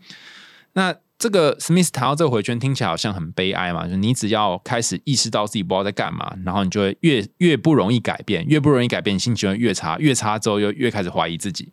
[0.74, 3.88] 那这个 Smith 谈到这个回圈，听起来好像很悲哀嘛。
[3.88, 11.72] 就你只要开始意识到自己不知道在干嘛，然后你就会越越不容易改变，越不容易改变，心情会越差，越差之后又越开始怀疑自己。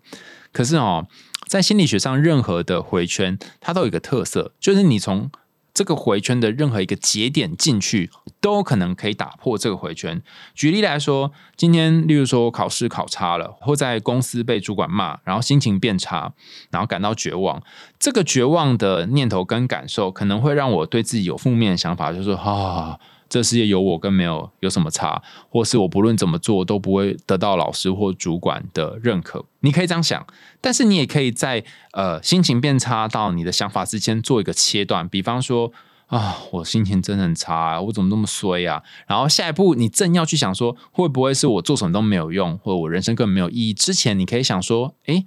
[0.53, 1.07] 可是哦，
[1.47, 5.31] 在心理学上，任何的回圈它都有一个特色，就是你从
[5.79, 8.11] 这个回圈的任何一个节点进去，
[8.41, 10.21] 都可能可以打破这个回圈。
[10.53, 16.33] 举例来说，今天例如说考试考差了，或在公司被主管骂，然后心情变差，
[16.71, 17.63] 然后感到绝望。
[17.97, 22.99] 这个绝望的念头跟感受，可能会让我对自己有负面的想法，就是说啊。
[23.29, 29.45] 这世界有我跟没有有什么差，或是我不论怎么做都不会得到老师或主管的认可。
[29.61, 30.27] 你可以这样想，
[30.61, 35.09] 但是你也可以在呃心情变差到你的想法之间做一个切断。
[35.09, 35.71] 比方说
[36.07, 38.83] 啊，我心情真的很差，啊我怎么那么衰啊？
[39.07, 43.75] 然后下一步你正要去想说，会不会是我做什么都没有用，或者我人生根本没有意义？
[43.75, 45.27] 之前你可以想说，诶，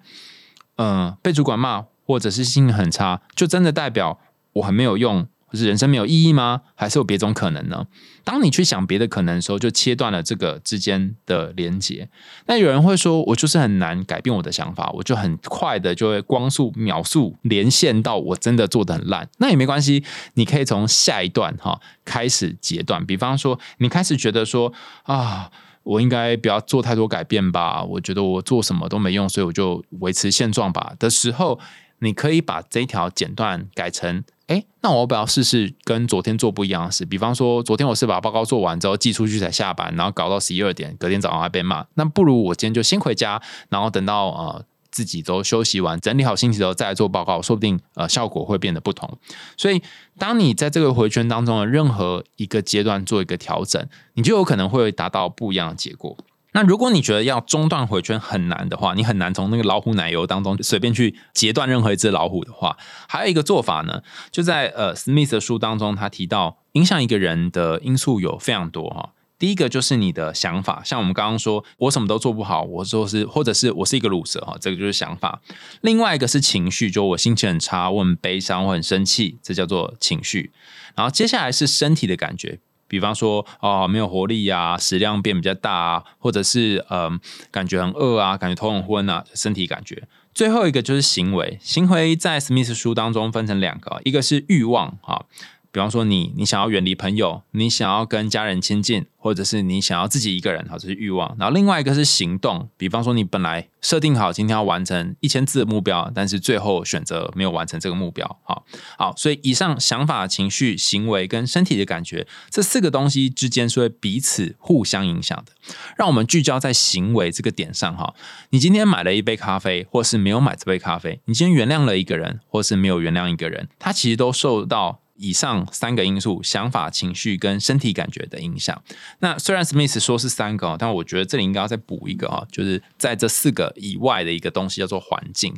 [0.78, 4.20] 嗯，被主管骂，或者是心情很差，就真的代表
[4.54, 5.28] 我很没有用？
[5.58, 6.62] 是人生没有意义吗？
[6.76, 7.86] 还是有别种可能呢？
[8.24, 12.08] 当你去想别的可能的时候，就切断了这个之间的连接。
[12.46, 19.28] 那有人会说，我就是很难改变我的想法，我就很快的就会光速秒速连线到我真的做的很烂。
[19.40, 20.04] 那也没关系，
[20.36, 23.06] 你可以从下一段哈开始截断。
[23.06, 24.72] 比方说，你开始觉得说
[25.04, 25.52] 啊，
[25.84, 27.84] 我应该不要做太多改变吧？
[27.84, 30.94] 我觉得我做什么都没用，所以我就维持现状吧。
[31.00, 31.60] 的时候，
[32.00, 34.24] 你可以把这一条剪断，改成。
[34.52, 37.06] 哎，那我不要试试跟昨天做不一样的事。
[37.06, 41.86] 比方说，昨天我是把报告做完之后寄出去才下班，然后搞到十一二点，隔天早上还被骂。
[41.94, 49.18] 那不如我今天就先回家，然后等到呃自己都休息完、整理好心情之后再来做报告，说不定呃效果会变得不同。
[49.56, 49.82] 所以，
[50.18, 56.18] 当你在这个回圈当中的任何一个阶段做一个调整，你就有可能会达到不一样的结果。
[56.54, 69.12] 那如果你觉得要中断回圈很难的话，你很难从那个老虎奶油当中随便去截断任何一只老虎的话，还有一个做法呢，就在呃 Smith 的书当中，他提到影响一个人的因素有非常多哈。
[69.40, 75.42] 第一个就是你的想法，像我们刚刚说，我什么都做不好，我说是或者是我是一个 loser 哈，这个就是想法。
[75.82, 80.52] 另外一个是情绪，就我心情很差，我很悲伤，我很生气，这叫做情绪。
[80.96, 82.60] 然后接下来是身体的感觉。
[82.92, 87.18] 比方说，啊，没有活力啊，食量变比较大啊，或者是嗯，
[87.50, 90.04] 感觉很饿啊，感觉头很昏啊，身体感觉。
[90.34, 95.24] 最后一个就是行为，行为在史密斯书当中分成两个，一个是欲望啊。
[95.72, 101.34] 比方说，你你想要远离朋友，你想要跟家人亲近，或者是你想要自己一个人，好，这是欲望。
[101.40, 108.66] 然后另外一个是行动，比方说你本来设定好今天要完成一千字的目标，但是最后选择没有完成这个目标，好
[108.98, 109.16] 好。
[109.16, 115.54] 所以以上想法、情绪、行为跟身体的感觉这四个东西之间是会彼此互相影响的。
[115.96, 118.14] 让我们聚焦在行为这个点上哈。
[118.50, 125.00] 你今天买了一杯咖啡，或是没有买这杯咖啡，你今天原谅了一个人，或是没有原谅一个人，它其实都受到。
[125.22, 128.82] 以上三个因素：想法、情绪跟身体感觉的影响。
[129.20, 135.54] 那虽然 Smith 说是三个，但我觉得这里应该要再补一个啊，就是在这四个以外的一个东西叫做环境。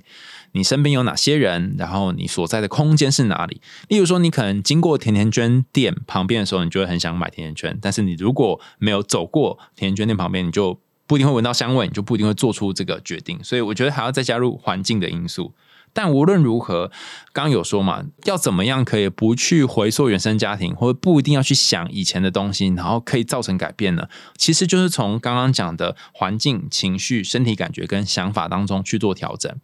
[0.51, 1.75] 你身边有哪些人？
[1.79, 3.61] 然后你所在的空间是哪里？
[3.87, 7.79] 例如说，你可能经过甜甜圈店旁边的时候，你就会很想买甜甜圈。
[7.81, 13.41] 但是你如果没有走过甜甜圈店旁边，你就不一定会闻到香味，你就不一定会做出这个决定。
[13.43, 15.53] 所以我觉得还要再加入环境的因素。
[15.93, 16.91] 但无论如何，
[17.31, 24.07] 刚有说嘛，要怎么样可以不去回溯原生家庭，或者不一定要去想以前的东西，然后可以造成改变呢？
[24.35, 29.55] 其实就是从刚刚讲的环境、情绪、身体感觉跟想法当中去做调整。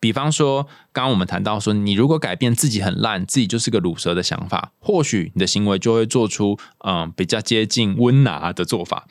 [0.00, 0.62] 比方说，
[0.92, 9.06] 刚刚我们谈到说，你如果改变自己很烂，自己就是个乳蛇的想法，或许你的行为就会做出嗯比较接近温拿的做法。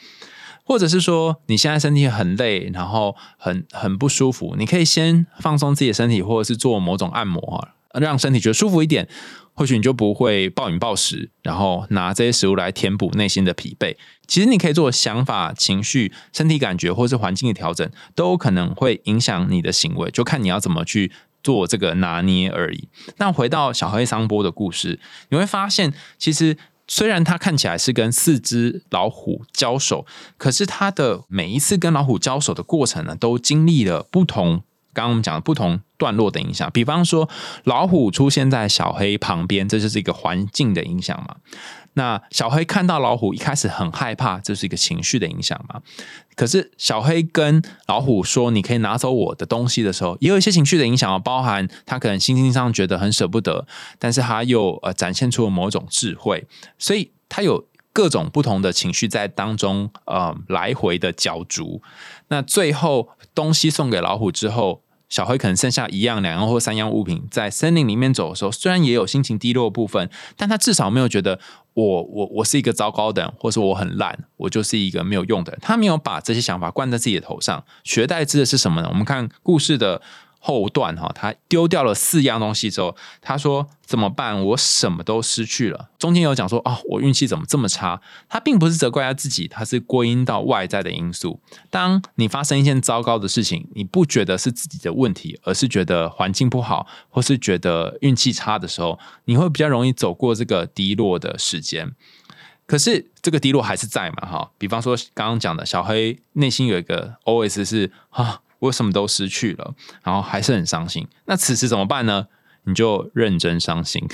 [0.68, 9.08] 或者是说，你现在身体很累，然后很很不舒服，你可以先放松自己的身体，或者是做某种按摩，让身体觉得舒服一点。
[9.54, 13.96] 或许你就不会暴饮暴食，然后拿这些食物来填补内心的疲惫。
[14.28, 22.90] 其实你可以做想法、情绪、身体感觉，或是环境的调整，都可能会影响你的行为，就看你要怎么去做这个拿捏而已。
[23.20, 25.00] 那回到小黑桑波的故事，
[25.30, 26.58] 你会发现，其实。
[26.88, 30.06] 虽然它看起来是跟四只老虎交手，
[30.38, 34.64] 可是它的每一次跟老虎交手的过程呢，都经历了不同。
[34.94, 37.30] 刚刚我们讲的不同段落的影响，比方说
[37.66, 41.36] 老虎出现在小黑旁边，这就是一个环境的影响嘛。
[41.98, 45.82] 那小黑看到老虎一开始很害怕，这是一个情绪的影响嘛？
[46.36, 53.66] 可是小黑跟老虎说：“你可以拿走我的东西”的时候，也有一些情绪的影响哦，包含他可能心情上觉得很舍不得，
[53.98, 56.46] 但是他又呃展现出了某种智慧，
[56.78, 61.82] 所以他有各种不同的情绪在当中呃来回的角逐。
[62.28, 64.84] 那最后东西送给老虎之后。
[65.10, 71.40] 小黑可能剩下一样、两样或三样物品，在森林里面走的时候，虽然也有心情低落的部分，但他至少没有觉得
[71.74, 75.60] 我我我是一个糟糕的人，或是我很烂，我就是一个没有用的人。
[75.62, 78.88] 他没有把这些想法灌在自己的头上，学代之的是什么呢？
[78.90, 80.02] 我们看故事的。
[80.48, 84.42] 后段哈，他丢掉了四样东西之后，他说怎么办？
[84.46, 85.90] 我什么都失去了。
[86.00, 88.00] 中间有讲说啊，我运气怎么这么差？
[88.30, 91.42] 他并不是责怪他自己，他是归因到外在的因素。
[91.70, 101.92] 当你发生一件糟糕的事情，你不觉得是自己的问题，而是觉得环境不好，或是觉得运气差的时候，你会比较容易走过这个低落的时间。
[102.66, 104.26] 可是这个低落还是在嘛？
[104.26, 108.40] 哈，比方说刚刚讲的小黑内心有一个 OS 是啊。
[108.60, 111.08] 我什么都失去了，然后还是很伤心。
[111.26, 112.28] 那此时怎么办呢？
[112.64, 114.06] 你就认真伤心。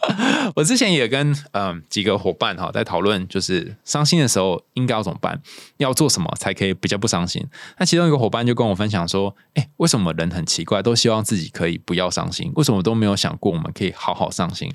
[0.56, 5.38] 我之前也跟嗯几个伙伴哈在讨论，就是伤心的时候应该要怎么办，
[5.76, 7.46] 要做什么才可以比较不伤心。
[7.76, 12.50] 那其中一个伙伴就跟我分享说：“哎，为什么人很奇怪，都希望自己可以不要伤心？
[12.54, 14.72] 为什么都没有想过我们可以好好伤心？”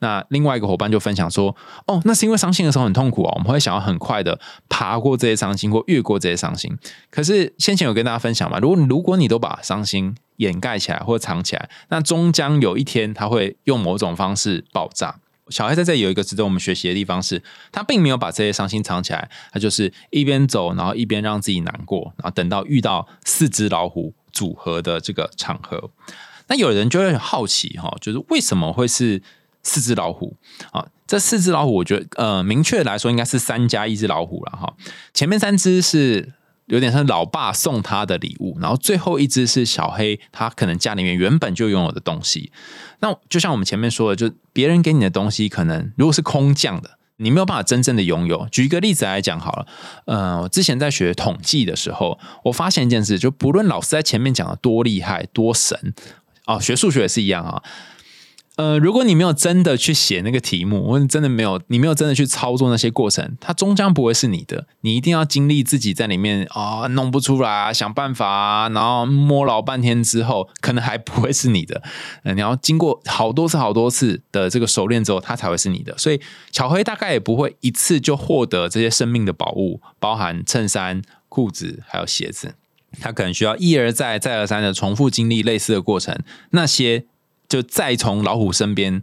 [0.00, 1.54] 那另外一个伙伴就分享说
[1.86, 6.76] ：“哦，那是因为伤心的时候很痛苦啊，我们会想要很快的爬过这些伤心或越过这些伤心。
[7.10, 15.16] 可是先前有跟大家分享嘛，如果如果你都把伤心掩盖起来或藏起来，那终将有一天它会用某种方式爆炸。
[15.50, 25.90] 小孩在这里有一个值得我们学习的地方是，他并没有把这些伤心藏起来，他就是一边走，然后一边让自己难过，然后等到遇到四只老虎组合的这个场合，
[26.46, 29.20] 那有人就会好奇哈，就是为什么会是？
[29.62, 30.36] 四只老虎
[30.72, 34.74] 啊，这四只老虎，我觉得呃，明确来说应该是三加一只老虎了哈。
[35.12, 36.32] 前面三只是
[36.66, 42.52] 有点像老爸送他的礼物，然后最后一只是小黑，他可能家里面原本就拥有的东西。
[43.00, 48.46] 那就像我们前面说的，就别人给你的东西，可能如果是空降的，你没有办法真正的拥有。
[48.52, 49.66] 举一个例子来讲好了，
[50.06, 55.92] 呃，我之前在学统计的时候，我发现一件事，就不论老师在前面讲的多厉害、多神
[56.46, 57.62] 哦，学数学也是一样啊。
[58.60, 64.66] 呃，如果你没有真的去写那个题目，或者真的没有，你没有真的去操作那些过程，它终将不会是你的。
[64.82, 71.82] 你一定要经历自己在里面啊，弄不出来，想办法，然后摸老半天之后，可能还不会是你的。
[72.22, 75.96] 呃，你要经过好多次、好多次的这个熟练之后，它才会是你的。
[75.96, 76.20] 所以，
[76.52, 82.56] 巧黑大概也不会一次就获得这些生命的宝物，包含衬衫、裤子还有鞋子。
[83.00, 86.14] 他可能需要一而再、再而三的重复经历类似的过程，
[86.50, 87.06] 那些。
[87.50, 89.02] 就再从老虎身边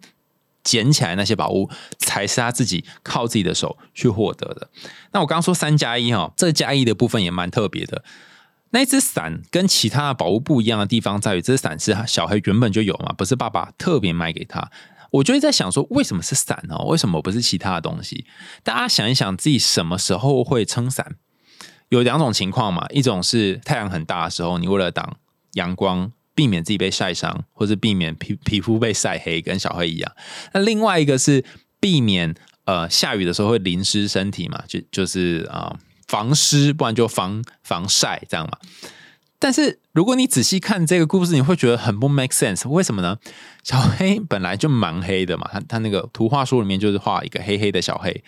[0.63, 4.69] 捡起来那些宝物，才是他自己靠自己的手去获得的。
[5.11, 8.03] 那我刚说三加一哈，这加一的部分也蛮特别的。
[8.71, 14.71] 那一只伞跟其他的宝物不一样的地方在于，这伞是小黑原本就有嘛，不是爸爸特别买给他。
[15.11, 16.77] 我就会在想说，为什么是伞呢？
[16.85, 18.25] 为什么不是其他的东西？
[18.63, 21.15] 大家想一想，自己什么时候会撑伞？
[21.89, 25.17] 有两种情况嘛，一种是太阳很大的时候，你为了挡
[25.53, 26.11] 阳光。
[26.37, 30.11] 避免自己被晒伤，或是避免皮皮肤被晒黑，跟小黑一样。
[30.53, 31.43] 那另外一个是
[31.79, 32.35] 避免
[32.65, 35.75] 呃下雨的时候会淋湿身体嘛，就就是啊、
[36.07, 38.59] 防湿，不然就防防晒这样嘛。
[39.39, 42.69] 但是如果你仔细看这个故事，你会觉得很不 make sense。
[42.69, 43.17] 为什么呢？
[43.63, 48.23] 小黑本来就蛮黑的嘛，他他那个图画书里面就是画一个黑黑的小黑，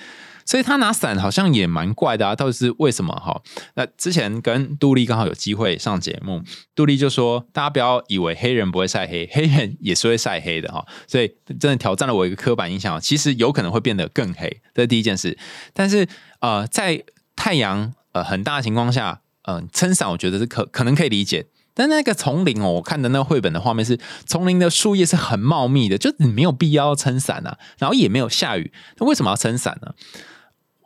[0.50, 2.36] 所以他拿伞好像也蛮怪的啊。
[2.36, 3.40] 到底是为什么哈？
[3.76, 6.42] 那之前跟杜丽刚好有机会上节目，
[6.74, 10.84] 杜丽就说大家不要以为黑人不会晒黑，黑人也是会晒黑的哈。
[11.06, 15.38] 所以真的挑战了我一个刻板印象，其实有可能会变得更黑，这是第一件事。
[15.72, 16.08] 但是
[16.40, 17.04] 呃，在
[17.36, 21.46] 太阳呃很大的情况下，嗯、撑伞我觉得是可可能可以理解。
[21.76, 29.94] 但那个丛林哦，我看的那个绘本的画面是丛林的树叶是很茂密的，就你没有必要撑伞啊，然后也没有下雨，那为什么要撑伞呢？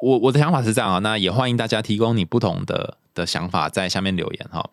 [0.03, 4.69] 我我的想法是这样啊，那也欢迎大家提供你不同的的想法在下面留言哈。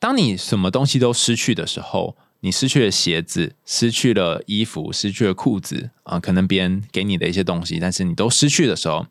[0.00, 9.06] 当你什么东西都失去的时候，你失去了鞋子，失去了衣服，失去了裤子啊、可能别人给你的一些东西，但是你都失去的时候，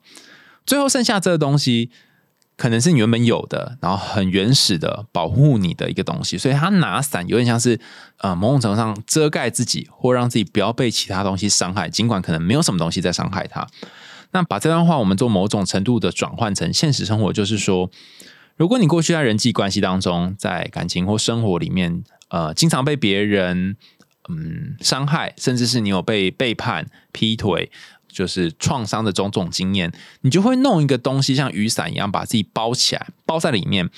[0.66, 1.90] 最后剩下这个东西，
[2.58, 7.80] 可能是你原本有的，然后很原始的保护你的一个东西，所以他拿伞有点像是
[8.18, 13.66] 呃某种程度上遮盖自己，或让自己不要被其他东西伤害，尽管可能没有什么东西在伤害他。
[14.36, 17.90] 那把这段话我们做某种程度的转换成现实生活，就是说，
[18.56, 23.78] 如果你过去在人际关系当中，在感情或生活里面，呃，经常被别人
[24.28, 27.70] 嗯伤害，甚至是你有被背叛、劈腿，
[28.06, 33.88] 就是创伤的种种经验，你就会弄一个东西像雨伞一样把自己包起来，包在里面。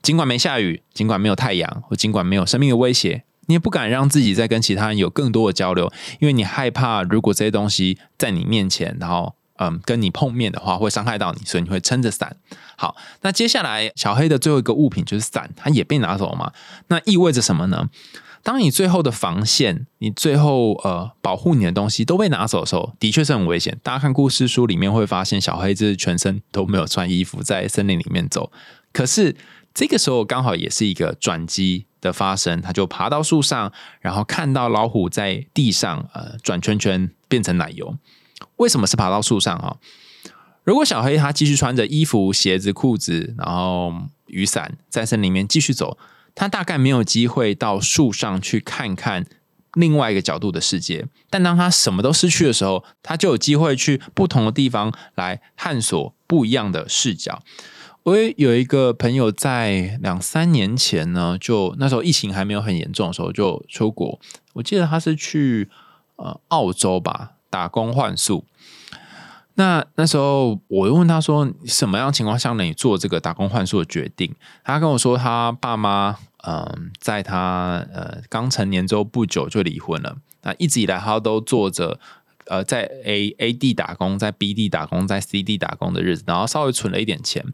[0.00, 12.36] 尽管没下雨，尽管没有太阳，或尽管没有生命的威胁，你也不敢让自己再跟其他人有更多的交流，因为你害怕如果这些东西在你面前，然后嗯跟你碰面的话，会伤害到你，所以你会撑着伞。
[12.76, 16.52] 好，那接下来小黑的最后一个物品就是伞，它也被拿走了嘛？
[16.88, 17.88] 那意味着什么呢？
[18.42, 23.78] 当你最后的防线，你最后呃保护你的东西都被拿走的时候，的确是很危险。
[23.84, 28.50] 大家看故事书里面会发现，小黑就是全身都没有穿衣服，在森林里面走。
[28.92, 29.36] 可是
[29.72, 37.96] 这个时候刚好也是一个转机的发生，他就爬到树上，然后看到老虎在地上呃转圈圈变成奶油。
[38.56, 39.76] 为什么是爬到树上啊？
[40.64, 43.92] 如果小黑他继续穿着衣服、鞋子、裤子，然后
[44.26, 45.98] 雨伞在森林里面继续走，
[46.34, 49.26] 他大概没有机会到树上去看看
[49.74, 51.06] 另外一个角度的世界。
[51.28, 57.42] 但当他什么都失去的时候，他就有机会去不同的地方来探索不一样的视角。
[58.04, 64.20] 我有一个朋友在两三年前呢，就那时候疫情还没有很严重的时候就出国，
[64.54, 65.68] 我记得他是去
[66.16, 68.46] 呃澳洲吧打工换宿。
[69.56, 72.64] 那那时候我又问他说，什么样情况下呢？
[72.64, 74.34] 你做这个打工换宿的决定？
[74.64, 80.16] 他跟我说，他爸妈嗯、在他呃刚成年之后不久就离婚了。
[80.42, 82.00] 那一直以来他都做着
[82.46, 87.44] 呃在 A A 地打工，在 B 地打工，在 C 地打工的日子，然后稍微存了一点钱。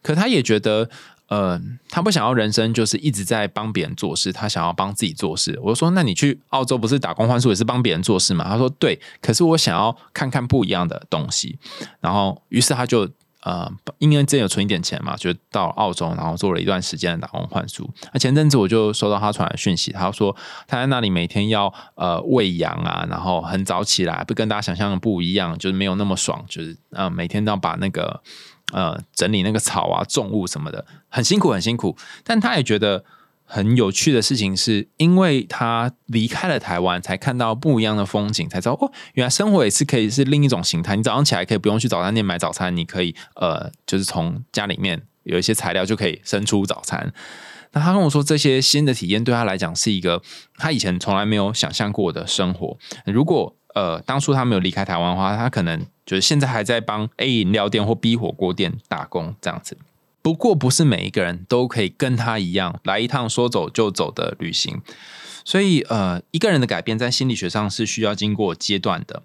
[0.00, 0.88] 可他也觉得，
[1.28, 5.58] 呃，他不想要人生就是一直在帮别人做事，他想要帮自己做事。
[5.62, 8.44] 我说，那你去澳洲不是打工换宿也是帮别人做事吗？
[8.48, 11.58] 他说对，可是我想要看看不一样的东西。
[12.00, 13.08] 然后，于是他就。
[13.44, 17.88] 呃，因为之前有存一点钱嘛，就到澳洲，然后做了一段时间的打工换宿。
[18.12, 20.34] 那前阵子我就收到他传来的讯息，他说
[20.66, 28.20] 他在那里每天要呃喂羊啊，然后很早起来，不跟大家想象的不一样，就是没有那么爽，就是呃每天都要把那个
[28.72, 31.96] 呃整理那个草啊、重物什么的，很辛苦很辛苦。
[32.24, 33.04] 但他也觉得
[33.44, 40.96] 很有趣的事情是，因为他离开了台湾，才看到不一样的风景，才知道哦，原来生活也是可以是另一种形态。
[40.96, 47.12] 你早上起来可以不用去早餐店买早餐，你可以呃，就是从家里面有一些材料就可以生出早餐。
[47.72, 50.22] 那他跟我说，这些新的体验对他来讲是一个
[50.56, 52.78] 他以前从来没有想象过的生活。
[53.04, 59.76] 如果呃当初他没有离开台湾的话，他可能就是现在还在帮 A 饮料店或 B 火锅店打工这样子。
[60.20, 64.82] 不过，不是每一个人都可以跟他一样来一趟说走就走的旅行，
[65.44, 69.22] 所以呃，一个人的改变在心理学上是需要经过阶段的。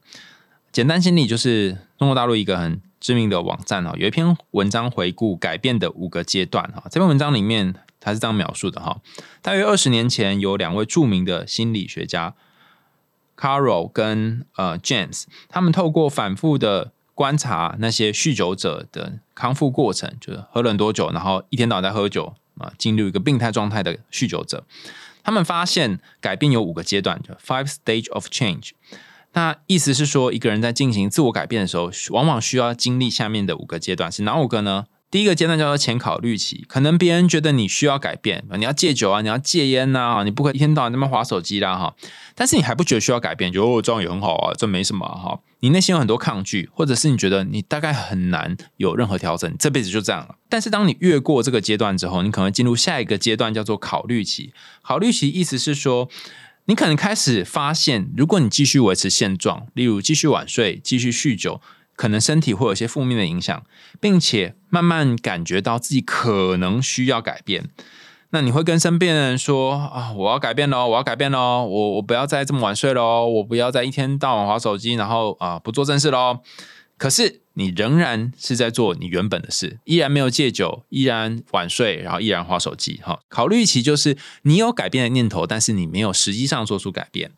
[0.72, 6.84] 简单心理就是中国大陆一个很知名的网站哈，有一篇文章回顾改变的五个阶段哈。
[6.89, 9.01] 这篇文章里面它是这样描述的哈：
[9.41, 12.34] 大约二十年前，有两位著名的心理学家
[13.44, 24.64] Carol 跟呃 James，他们透过反复的观察那些酗酒者的康复过程，就是喝了很多酒，然后一天到晚在喝酒啊，进入一个病态状态的酗酒者，
[25.26, 28.70] 他们发现改变有五个阶段，就 five stage of change。
[29.34, 34.86] 那意思是说，一个人在进行自我改变的时候，往往需要经历下面的五个阶段，是哪五个呢？
[35.14, 41.93] 第一个阶段叫做前考虑期，可能别人觉得你需要改变，你要戒酒啊，你要戒烟呐，你不可以一天到晚那么划手机啦哈。
[42.34, 45.39] 但是你还不觉得需要改变，觉得哦这样也很好啊，这没什么哈。
[45.59, 50.34] 你内心有很多抗拒，或者是你觉得你大概很难有任何调整，这辈子就这样了。
[50.49, 54.51] 但是当你越过这个阶段之后，你可能进入下一个阶段，叫做考虑期。
[54.82, 56.09] 考虑期意思是说，
[56.66, 61.61] 你可能开始发现，如果你继续维持现状，例如继续晚睡、继续酗酒。
[61.96, 63.64] 可能身体会有一些负面的影响，
[64.00, 67.70] 并且慢慢感觉到自己可能需要改变。
[68.32, 76.39] 那你会跟身边的人说啊，我要改变喽，我要改变喽，我我不要再这么晚睡喽，我不要再一天到晚划手机，然后啊不做正事喽。
[76.98, 83.00] 可是你仍然是在做你原本的事，依然没有戒酒，依然晚睡，然后依然划手机。
[83.04, 87.32] 哈，考虑其就是你有改变的念头，但是你没有实际上做出改变。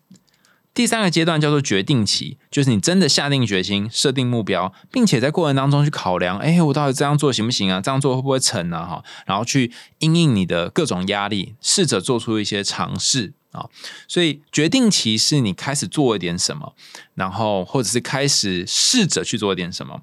[0.76, 7.80] 第三个阶段叫做决定期，就是你真的下定决心、设定目标，并且在过程当中去考量，哎，我到底这样做行不行啊？
[7.80, 8.86] 这样做会不会成呢？
[8.86, 13.64] 哈，然后去应应你的各种压力，试着做出一些尝试啊。
[14.06, 16.74] 所以决定期是你开始做一点什么，
[17.14, 20.02] 然后或者是开始试着去做一点什么。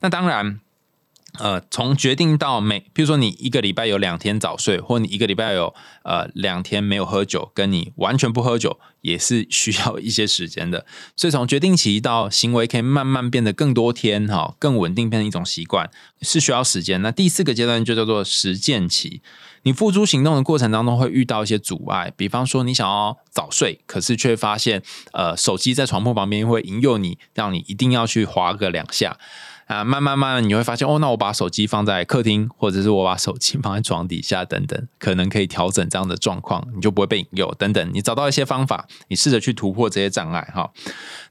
[0.00, 0.60] 那当然。
[1.38, 10.86] 呃，从决定到每，比如说你一个礼拜有两天早睡，或你一个礼拜有呃两天没有喝酒，跟你完全不喝酒也是需要一些时间的。
[11.14, 15.90] 所以从决定期到行为可以慢慢变得更多天哈，更稳定变成一种习惯，
[16.22, 17.00] 是需要时间。
[17.02, 19.20] 那第四个阶段就叫做实践期，
[19.62, 24.82] 你付诸行动的过程当中会遇到一些阻碍，比方说你想要早睡，可是却发现
[25.12, 29.18] 呃手机在床铺旁边会引诱你，让你一定要去划个两下。
[29.66, 37.52] 啊，慢慢慢，你会发现哦，那我把手机放在客厅，或者是我把手机放在床底下，等等，可能可以调整这样的状况，你就不会被引诱。
[37.58, 40.70] 等等，你找到一些方法，你试着去突破这些障碍哈。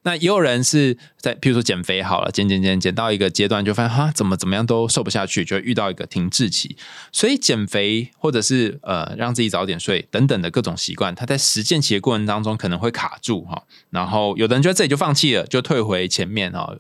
[0.04, 6.76] 那也有人是在，譬如说减肥好了，减减减减到一个阶段，就发现哈，怎么怎么样都瘦不下去，就会遇到一个停滞期。
[7.14, 13.64] 所以减肥或者是呃让自己早点睡等等的各种习惯，它在实践期的过程当中可能会卡住哈。
[13.92, 16.76] 然后有的人觉得这里就放弃了，就退回前面哈。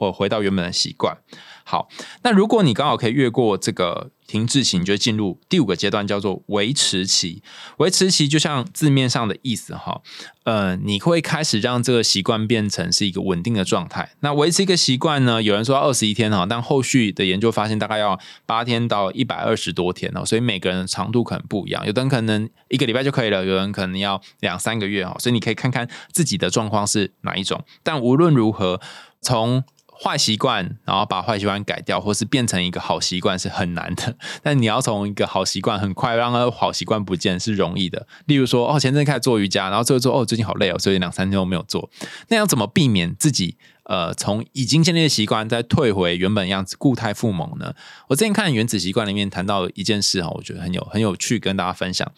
[0.00, 1.18] 或回到原本的习惯。
[1.62, 1.88] 好，
[2.22, 7.42] 那如果你刚好可以越过这个停滞期，你就进入第五个阶段，叫做维持期。
[7.76, 10.00] 维持期就像字面上的意思哈，
[10.44, 14.10] 呃，你会开始让这个习惯变成是一个稳定的状态。
[14.20, 15.40] 那维持一个习惯呢？
[15.40, 21.86] 有人说二十一天哈，但后续的研究发现大概要八天到一百二十多天哦，所以每个人的长度可能不一样。
[21.86, 27.62] 有的人可能一个礼拜就可以了，有人可能要两三个月哈，所以你可以看看自己的状况是哪一种。
[27.84, 28.80] 但无论如何，
[29.20, 29.62] 从
[30.02, 34.16] 坏习惯，然后把坏习惯改掉，或是变成一个好习惯是很难的。
[34.42, 38.06] 但你要从一个好习惯很快让那好习惯不见是容易的。
[38.24, 41.90] 例如说，哦，前阵开始做瑜伽，然后最后做，哦，最近好累哦，所以两三天都没有做。
[42.28, 47.74] 那要怎么避免自己呃从已经建立的习惯再退回原本样子，固态复萌呢？
[48.08, 52.10] 我之前看《原子习惯》里面谈到一件事哈，我觉得很有很有趣，跟大家分享。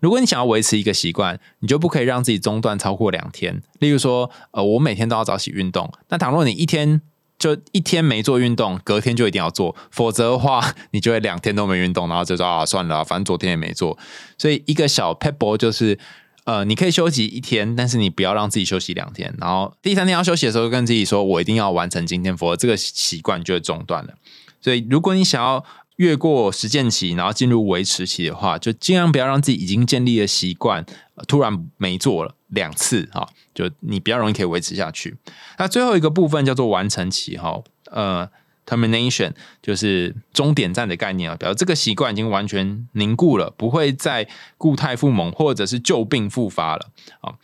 [0.00, 3.62] 如果你想要维持一个习惯，你就不可以让自己中断超过两天。
[3.78, 5.90] 例如说，呃，我每天都要早起运动。
[6.08, 7.00] 那倘若你一天
[7.42, 13.98] 就一天没做运动，隔天就一定要做，否则的话，你就会两天都没运动，然后就说啊，算了，反正昨天也没做。
[14.38, 15.98] 所以一个小 pebble 就是，
[16.44, 24.14] 呃，你可以休息一天，但是你不要让自己休息两天，然后第三天要休息的时候，跟自己说我一定要完成今天，否则这个习惯就会中断了。
[24.60, 25.64] 所以如果你想要
[25.96, 30.84] 越过实践期，然后进入维持期的话，就尽量不要让自己已经建立的习惯
[31.26, 32.34] 突然没做了。
[32.48, 35.16] 两次哈，就你比较容易可以维持下去。
[35.58, 38.28] 那最后一个部分叫做完成期哈，呃
[38.66, 39.32] ，termination
[39.62, 44.28] 就是终点站的概念啊，表示这个习惯已经完全凝固了，不会再
[44.58, 46.90] 固态复萌或者是旧病复发了
[47.22, 47.36] 啊。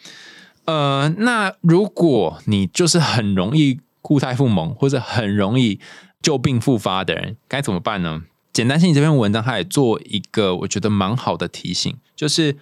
[0.66, 5.80] 呃，那如果你就是很容易固态复萌或者很容易
[6.20, 8.24] 旧病复发的人，该怎么办呢？
[8.52, 12.56] 简单性这篇文章它也做一个我觉得蛮好的提醒，就是。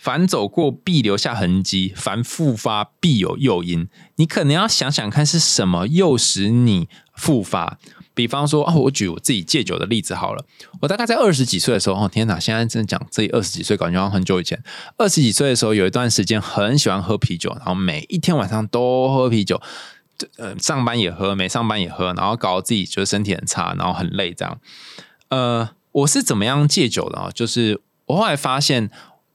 [0.00, 3.88] 凡走过必留下痕迹，凡复发必有诱因。
[4.14, 7.80] 你可能要想想看是什么诱使你复发。
[8.14, 10.44] 比方说，哦，我举我自己戒酒的例子好了。
[10.82, 12.38] 我大概在二十几岁的时候，哦，天哪！
[12.38, 14.62] 现在真的讲自己二十几岁，感觉好像很久以前。
[14.98, 19.60] 二十几岁的时候，有一段时间很喜欢喝啤酒，然后每一天晚上都喝啤酒，
[20.36, 24.60] 呃，上班也喝，没上班也喝，然后搞得自己就是身体很差，然后很累这样。
[25.30, 27.30] 呃，我是怎么样戒酒的啊？
[27.34, 28.90] 就是我后来发现。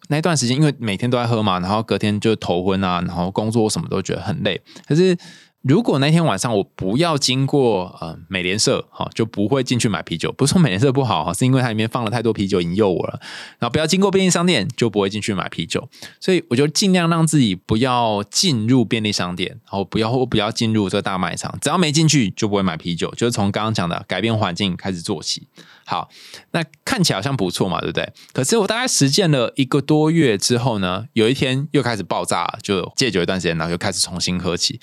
[0.09, 4.61] 那段时间，因为每天都在喝嘛，然后隔天就头昏啊，然后工作什么都觉得很累。
[4.85, 5.17] 可是
[5.61, 10.29] 如果那天晚上我不要经过呃美联社，哈，就不会进去买啤酒。
[10.33, 13.17] 不是说美联社不好哈，是因为它里面放了太多啤酒引诱我了。
[13.59, 15.87] 然后不要经过便利商店，就不会进去买啤酒。
[16.19, 21.57] 所以我就尽量让自己不要进入便利商店，然后不要或不要进入这个大卖场。
[21.61, 23.09] 只要没进去，就不会买啤酒。
[23.15, 25.47] 就是从刚刚讲的改变环境开始做起。
[25.85, 26.09] 好，
[26.51, 28.07] 那看起来好像不错嘛，对不对？
[28.33, 34.79] 可是我大概实践了一个多月之后呢，有一天又开始爆炸，就戒酒一段时间，然后又开始重新喝起。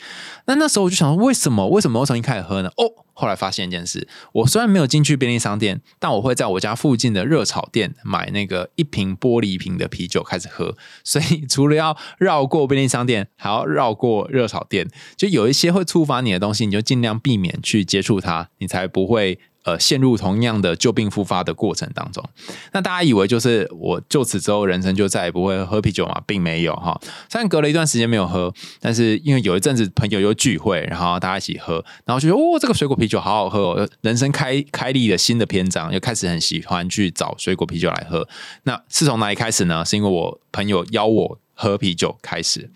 [0.47, 1.69] 那那时候我就想说，为什么？
[1.69, 2.69] 为什么我重新开始喝呢？
[2.77, 2.85] 哦，
[3.15, 10.77] 后来发现一件事，我虽然没有进去便利商店，但我会在我家附近的热炒店买那个一瓶玻璃瓶的啤酒开始喝。
[11.05, 19.39] 所以除了要绕过便利商店，还要绕过热炒店，就有一些会触发你的东西，你就尽量避免去接触它，你才不会。
[19.63, 22.25] 呃，陷入同样的旧病复发的过程当中，
[22.73, 26.99] 那大家以为就是我就此之后人生就再也不会喝啤酒嘛，并没有哈。
[27.29, 38.27] 虽然隔了一段时间没有喝，但是因为有一阵子朋友又聚会，然后大家一起喝，然后就说哦，这个水果啤酒好好喝哦，人生开开立了新的篇章，又开始很喜欢去找水果啤酒来喝。
[38.63, 39.85] 那是从哪里开始呢？
[39.85, 42.71] 是因为我朋友邀我喝啤酒开始。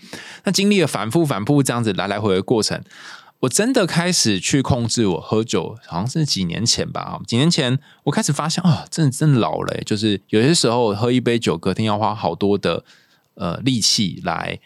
[0.44, 2.78] 那经历了反复反复这样子来来回回的过程。
[3.44, 7.20] 我真的开始去控制我喝酒，好像是几年前吧。
[7.26, 12.84] 几年前我开始发现啊，真的真的老了，就是有些时候喝一杯酒，隔天要花好多的
[13.34, 14.58] 呃力气来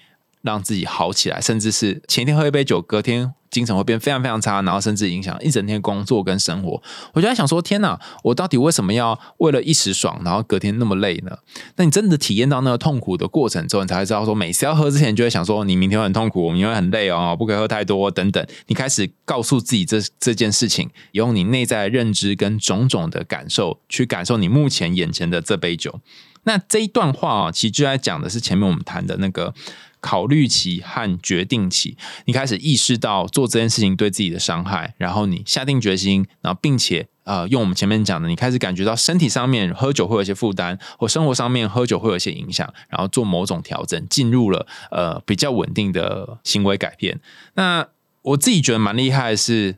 [0.43, 3.35] 让自己好起来，甚至是前一天喝一杯酒，隔天。
[3.51, 6.83] 精神会变非常非常差，然后甚至影响一整天工作跟生活。
[7.15, 11.35] 我就在想说，天哪，我到底为什么要为了一时爽，然后隔天那么累呢？
[11.77, 18.47] 那你真的体验到那个痛苦的过程之后，你才会知道说，每次要喝之前就会想说，你明天会很痛苦，明天会很累哦，不可以喝太多等等。
[18.67, 25.99] 你开始告诉自己这这件事情，用你内在认知跟种种的感受去感受你目前眼前的这杯酒。
[26.43, 29.55] 那这一段话啊，其实就在讲的是前面我们谈的那个。
[30.01, 31.97] 考虑期和决定期，
[32.27, 47.21] 你开始意识到做这件事情对自己的伤害，然后你下定决心，然后并且呃，用我们前面讲的，你开始感觉到身体上面喝酒会有一些负担，或生活上面喝酒会有一些影响，然后做某种调整，进入了呃比较稳定的行为改变。
[47.55, 47.87] 那
[48.23, 49.77] 我自己觉得蛮厉害的是。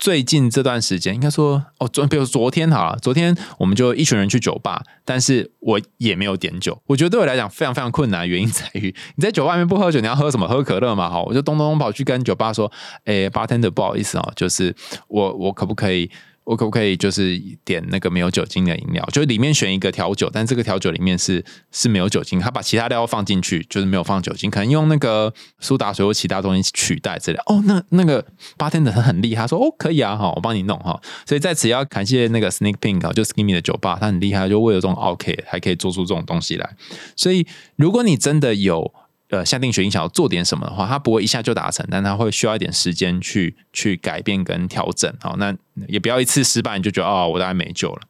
[0.00, 6.82] 最近这段时间，应该说哦，昨比如昨天哈，昨天我们就一群人去酒吧，但是我也没有点酒。
[6.86, 10.48] 我觉得对我来讲非常非常困难，原因在于你在酒吧里面不喝酒，你要喝什么？
[10.48, 12.72] 喝可乐嘛，哈，我就咚咚咚跑去跟酒吧说，
[13.04, 14.74] 哎，bartender，不好意思哦，就是
[15.06, 16.10] 我我可不可以？
[16.50, 19.04] 我可不可以就是点那个没有酒精的饮料？
[19.12, 27.38] 就里面选一个调酒，但这个调酒里面是是没有酒精，他把其他料放进去，就是没有放酒精，可能用那个苏打水或其他东西取代之类。
[27.46, 28.26] 哦，那那个
[28.56, 31.00] 八天的他很厉害，他说哦可以啊，哈，我帮你弄哈。
[31.24, 36.68] 所以在此要感谢那个 Snake Pink 啊，就 Skinny 的酒吧，他很厉害，就为了这种 OK 还可以做出这种东西来。
[37.14, 37.46] 所以
[37.76, 38.92] 如果你真的有。
[39.30, 45.12] 呃，下定决心想要做点什么的话，他不会一下就达成，但他会需要一点时间去去改变跟调整。
[45.20, 45.54] 好，那
[45.86, 48.00] 也不要一次失败你就觉得哦，我大概没救了。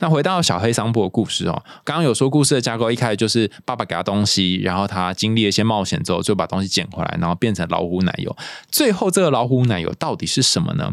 [0.00, 8.36] 那回到小黑桑布的故事哦，刚刚有说故事的架构一开始就是爸爸给他东西，然后他经历了一些冒险之后，就把东西捡回来，然后变成老虎奶油。
[8.70, 10.92] 最后这个老虎奶油到底是什么呢？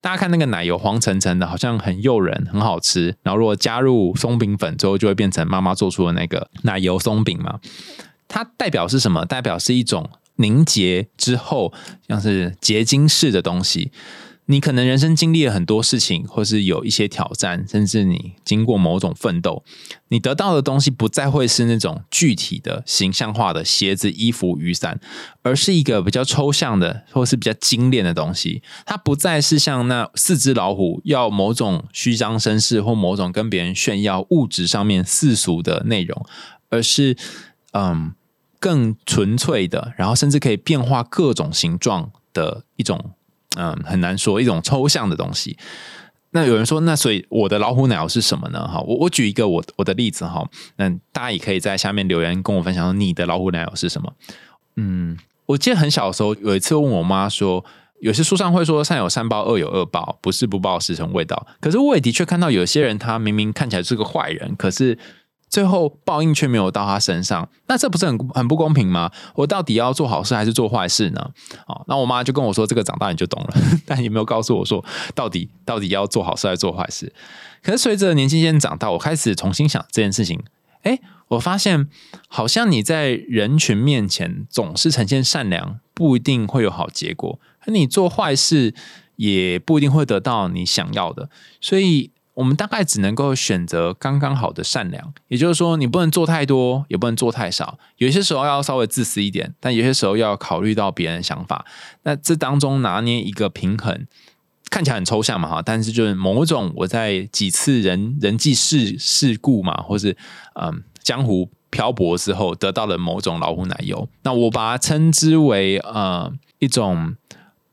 [0.00, 3.14] 大家看那个奶油黄橙橙的，好像很诱人，很好吃。
[3.22, 7.60] 然后如果加入松饼粉之后，就会变成妈妈做出的那个奶油松饼嘛。
[8.32, 9.26] 它代表是什么？
[9.26, 11.70] 代表是一种凝结之后，
[12.08, 13.92] 像是结晶式的东西。
[14.46, 19.62] 你可能人生经历了很多事情，或是有一些挑战，甚至你经过某种奋斗，
[20.08, 24.98] 你得到的东西不再会是那种具体的形象化的鞋子、衣服、雨伞，
[25.42, 28.62] 而是一个比较抽象的，或是比较精炼的东西。
[28.86, 36.26] 它不再是像那四只老虎要某种虚张声势，或某种跟别人炫耀物质上面世俗的内容，
[36.70, 37.14] 而是
[37.72, 38.14] 嗯。
[38.62, 43.10] 更纯粹的，然后甚至可以变化各种形状的一种，
[43.56, 45.58] 嗯，很难说一种抽象的东西。
[46.30, 48.68] 那有人说，那所以我的老虎奶油是什么呢？
[48.68, 54.12] 哈，我我举一个我我的例子哈，那大家也可以在下面留言跟我分享说你的老虎奶油是什么。
[54.76, 57.64] 嗯，我记得很小的时候有一次问我妈说，
[58.00, 61.48] 有些书上会说善有善报，恶有恶报，不是不报，是成味道。
[61.60, 64.96] 可是我也的确看到有些人，他明明看起来是个坏人，可是。
[65.52, 69.10] 最后报应却没有到他身上，那这不是很很不公平吗？
[69.34, 71.30] 我到底要做好事还是做坏事呢？
[71.66, 73.54] 哦，那我妈就跟我说：“这个长大你就懂了。
[73.84, 74.82] ”但也没有告诉我说
[75.14, 77.12] 到底到底要做好事还是做坏事。
[77.62, 80.42] 可是随着年纪渐长大，我开始重新想这件事情。
[80.84, 80.98] 哎，
[81.28, 81.86] 我发现
[82.28, 88.74] 好像你在人群面前总是呈现善良，不一定会有好结果；而你做坏事，
[89.16, 91.28] 也不一定会得到你想要的。
[91.60, 92.11] 所以。
[92.34, 97.78] 我们大概只能够选择刚刚好的善良，也就是说，你不能做太多，也不能做太少。
[97.98, 101.66] 有些时候要稍微自私一点，但有些时候要考虑到别人想法。
[102.04, 104.06] 那这当中拿捏一个平衡，
[104.70, 110.16] 看起来很抽象嘛，哈，但是就是某种我在几次人人际事事故嘛，或是
[110.54, 114.08] 嗯江湖漂泊之后得到了某种老虎奶油。
[114.22, 117.14] 那我把它称之为呃一种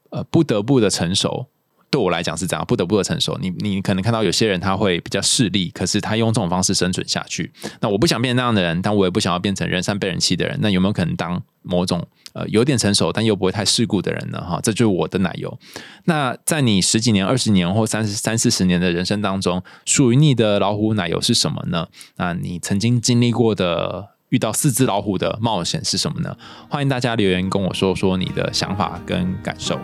[0.10, 1.48] 呃不得不的成熟。
[1.92, 3.38] 对我来讲是这样，不得不的成熟。
[3.42, 7.52] 你你可能看到有些人他会比较势利，可是他用这种方式生存下去。
[7.82, 10.58] 那我不想变成那样的人，但我也不想要变成人善被人欺的人。
[10.62, 14.40] 那有没有可能当某种呃有点成熟但又不会太世故的人呢？
[14.40, 15.58] 哈，这就是我的奶油。
[16.06, 21.88] 那在你十几年、二十年或三十三四十年的人生当中，属于你的老虎奶油是什么呢？
[22.18, 26.38] 那你曾经经历过的遇到四只老虎的冒险是什么呢？
[26.70, 29.80] 欢迎大家留言跟我说说你的想法跟感受。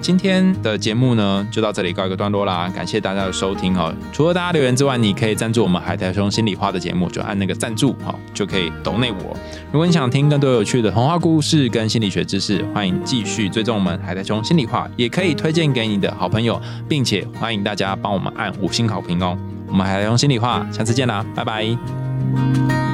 [0.00, 2.70] 今天的节目呢，就到这里告一个段落啦。
[2.74, 3.92] 感谢大家的收听哦。
[4.12, 9.36] 除了大家留言之外，你可以赞助我们海苔兄心里话的节目，就按那个赞助好，就可以抖内我。
[9.72, 19.36] 如果你想听更多有趣的童话故事跟心理学知识，欢迎继续追踪我们海苔兄心里话，也可以推荐给你的好朋友，并且欢迎大家帮我们按五星好评哦。
[19.66, 22.85] 我们海苔兄心里话，下次见啦，拜拜。